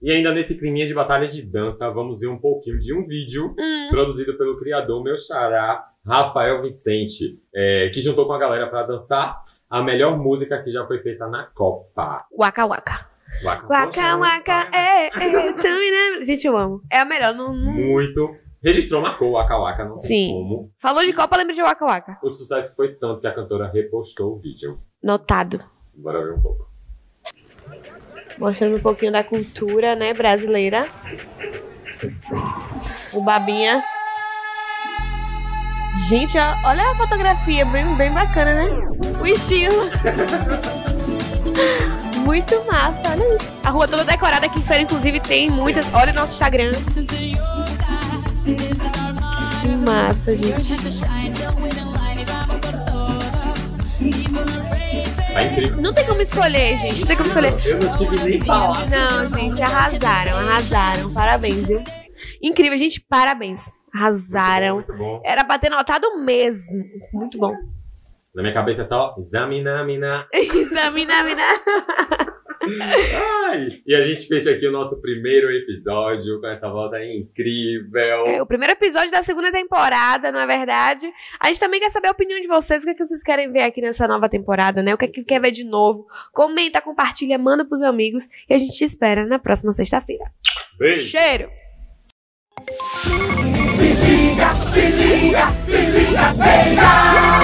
E 0.00 0.12
ainda 0.12 0.32
nesse 0.32 0.54
climinha 0.56 0.86
de 0.86 0.94
batalha 0.94 1.26
de 1.26 1.42
dança, 1.42 1.90
vamos 1.90 2.20
ver 2.20 2.28
um 2.28 2.38
pouquinho 2.38 2.78
de 2.78 2.94
um 2.94 3.04
vídeo 3.04 3.52
Hum. 3.58 3.88
produzido 3.90 4.38
pelo 4.38 4.56
criador, 4.56 5.02
meu 5.02 5.16
xará, 5.16 5.88
Rafael 6.06 6.62
Vicente, 6.62 7.40
é, 7.52 7.90
que 7.92 8.00
juntou 8.00 8.24
com 8.26 8.32
a 8.32 8.38
galera 8.38 8.68
pra 8.68 8.84
dançar 8.84 9.42
a 9.68 9.82
melhor 9.82 10.16
música 10.16 10.62
que 10.62 10.70
já 10.70 10.86
foi 10.86 11.00
feita 11.00 11.26
na 11.26 11.46
Copa. 11.52 12.24
Waka 12.30 12.64
waka. 12.66 13.07
Waka, 13.42 14.16
Waka 14.16 14.68
é, 14.72 15.08
é. 15.08 15.54
Gente, 16.24 16.46
eu 16.46 16.56
amo. 16.56 16.82
É 16.90 17.00
a 17.00 17.04
melhor. 17.04 17.34
Não, 17.34 17.52
não- 17.54 17.72
Muito. 17.72 18.34
Registrou, 18.62 19.00
marcou 19.00 19.28
o 19.28 19.32
Waka 19.34 19.56
Waka, 19.56 19.84
não 19.84 19.94
Sim. 19.94 20.08
tem 20.08 20.32
como. 20.32 20.72
Falou 20.76 21.04
de 21.04 21.12
Copa, 21.12 21.36
lembra 21.36 21.54
de 21.54 21.62
Waka 21.62 21.84
waka. 21.84 22.18
O 22.22 22.30
sucesso 22.30 22.74
foi 22.74 22.94
tanto 22.94 23.20
que 23.20 23.26
a 23.28 23.32
cantora 23.34 23.70
repostou 23.70 24.34
o 24.34 24.38
vídeo. 24.40 24.80
Notado. 25.00 25.60
Bora 25.94 26.24
ver 26.24 26.32
um 26.32 26.42
pouco. 26.42 26.66
Mostrando 28.36 28.76
um 28.76 28.80
pouquinho 28.80 29.12
da 29.12 29.22
cultura, 29.22 29.94
né, 29.94 30.12
brasileira. 30.12 30.88
O 33.12 33.22
Babinha. 33.22 33.82
Gente, 36.08 36.36
olha 36.38 36.90
a 36.90 36.96
fotografia, 36.96 37.64
bem, 37.64 37.96
bem 37.96 38.12
bacana, 38.12 38.54
né? 38.54 38.88
O 39.20 39.26
estilo. 39.26 39.84
Muito 42.28 42.62
massa, 42.66 43.10
olha 43.10 43.36
isso. 43.36 43.58
A 43.64 43.70
rua 43.70 43.88
toda 43.88 44.04
decorada 44.04 44.44
aqui 44.44 44.58
em 44.58 44.62
Feira, 44.62 44.82
inclusive, 44.82 45.18
tem 45.18 45.48
muitas. 45.48 45.90
Olha 45.94 46.12
o 46.12 46.14
nosso 46.14 46.32
Instagram. 46.32 46.72
Que 49.62 49.68
massa, 49.68 50.36
gente. 50.36 50.76
Tá 55.32 55.42
incrível. 55.42 55.80
Não 55.80 55.94
tem 55.94 56.04
como 56.04 56.20
escolher, 56.20 56.76
gente. 56.76 57.00
Não 57.00 57.06
tem 57.06 57.16
como 57.16 57.28
escolher. 57.28 57.54
Eu 57.64 57.78
não 57.78 57.92
tive 57.94 58.22
nem 58.22 58.40
falar. 58.42 58.86
Não, 58.90 59.26
gente, 59.26 59.62
arrasaram, 59.62 60.36
arrasaram. 60.36 61.10
Parabéns, 61.14 61.64
viu? 61.64 61.82
Incrível, 62.42 62.76
gente, 62.76 63.00
parabéns. 63.08 63.62
Arrasaram. 63.94 64.74
Muito 64.74 64.92
bom. 64.92 65.22
Era 65.24 65.44
pra 65.44 65.58
ter 65.58 65.70
notado 65.70 66.18
mesmo. 66.18 66.84
Muito 67.10 67.38
bom. 67.38 67.54
Na 68.38 68.42
minha 68.42 68.54
cabeça 68.54 68.82
é 68.82 68.84
só 68.84 69.16
examina, 69.18 69.82
mina. 69.82 70.24
Examina, 70.32 71.24
mina. 71.24 71.42
Ai, 72.80 73.80
e 73.86 73.94
a 73.94 74.00
gente 74.00 74.26
fecha 74.26 74.50
aqui 74.50 74.66
o 74.66 74.72
nosso 74.72 75.00
primeiro 75.00 75.50
episódio 75.50 76.40
com 76.40 76.46
essa 76.48 76.68
volta 76.68 77.02
incrível. 77.04 78.26
É 78.26 78.42
o 78.42 78.46
primeiro 78.46 78.72
episódio 78.72 79.10
da 79.10 79.22
segunda 79.22 79.50
temporada, 79.50 80.30
não 80.30 80.40
é 80.40 80.46
verdade? 80.46 81.10
A 81.40 81.48
gente 81.48 81.60
também 81.60 81.80
quer 81.80 81.90
saber 81.90 82.08
a 82.08 82.12
opinião 82.12 82.40
de 82.40 82.46
vocês, 82.46 82.82
o 82.82 82.86
que, 82.86 82.92
é 82.92 82.94
que 82.94 83.04
vocês 83.04 83.22
querem 83.22 83.50
ver 83.50 83.62
aqui 83.62 83.80
nessa 83.80 84.06
nova 84.06 84.28
temporada, 84.28 84.82
né? 84.82 84.94
O 84.94 84.98
que 84.98 85.06
é 85.06 85.08
que 85.08 85.24
quer 85.24 85.40
ver 85.40 85.50
de 85.50 85.64
novo? 85.64 86.06
Comenta, 86.32 86.80
compartilha, 86.80 87.38
manda 87.38 87.64
pros 87.64 87.82
amigos 87.82 88.24
e 88.48 88.54
a 88.54 88.58
gente 88.58 88.76
te 88.76 88.84
espera 88.84 89.26
na 89.26 89.38
próxima 89.38 89.72
sexta-feira. 89.72 90.24
Beijo. 90.78 91.08
Cheiro! 91.10 91.50
Se 93.76 93.84
liga, 93.84 94.52
se 94.54 94.80
liga, 94.90 95.50
se 95.66 95.80
liga, 95.86 96.34
beija! 96.34 97.37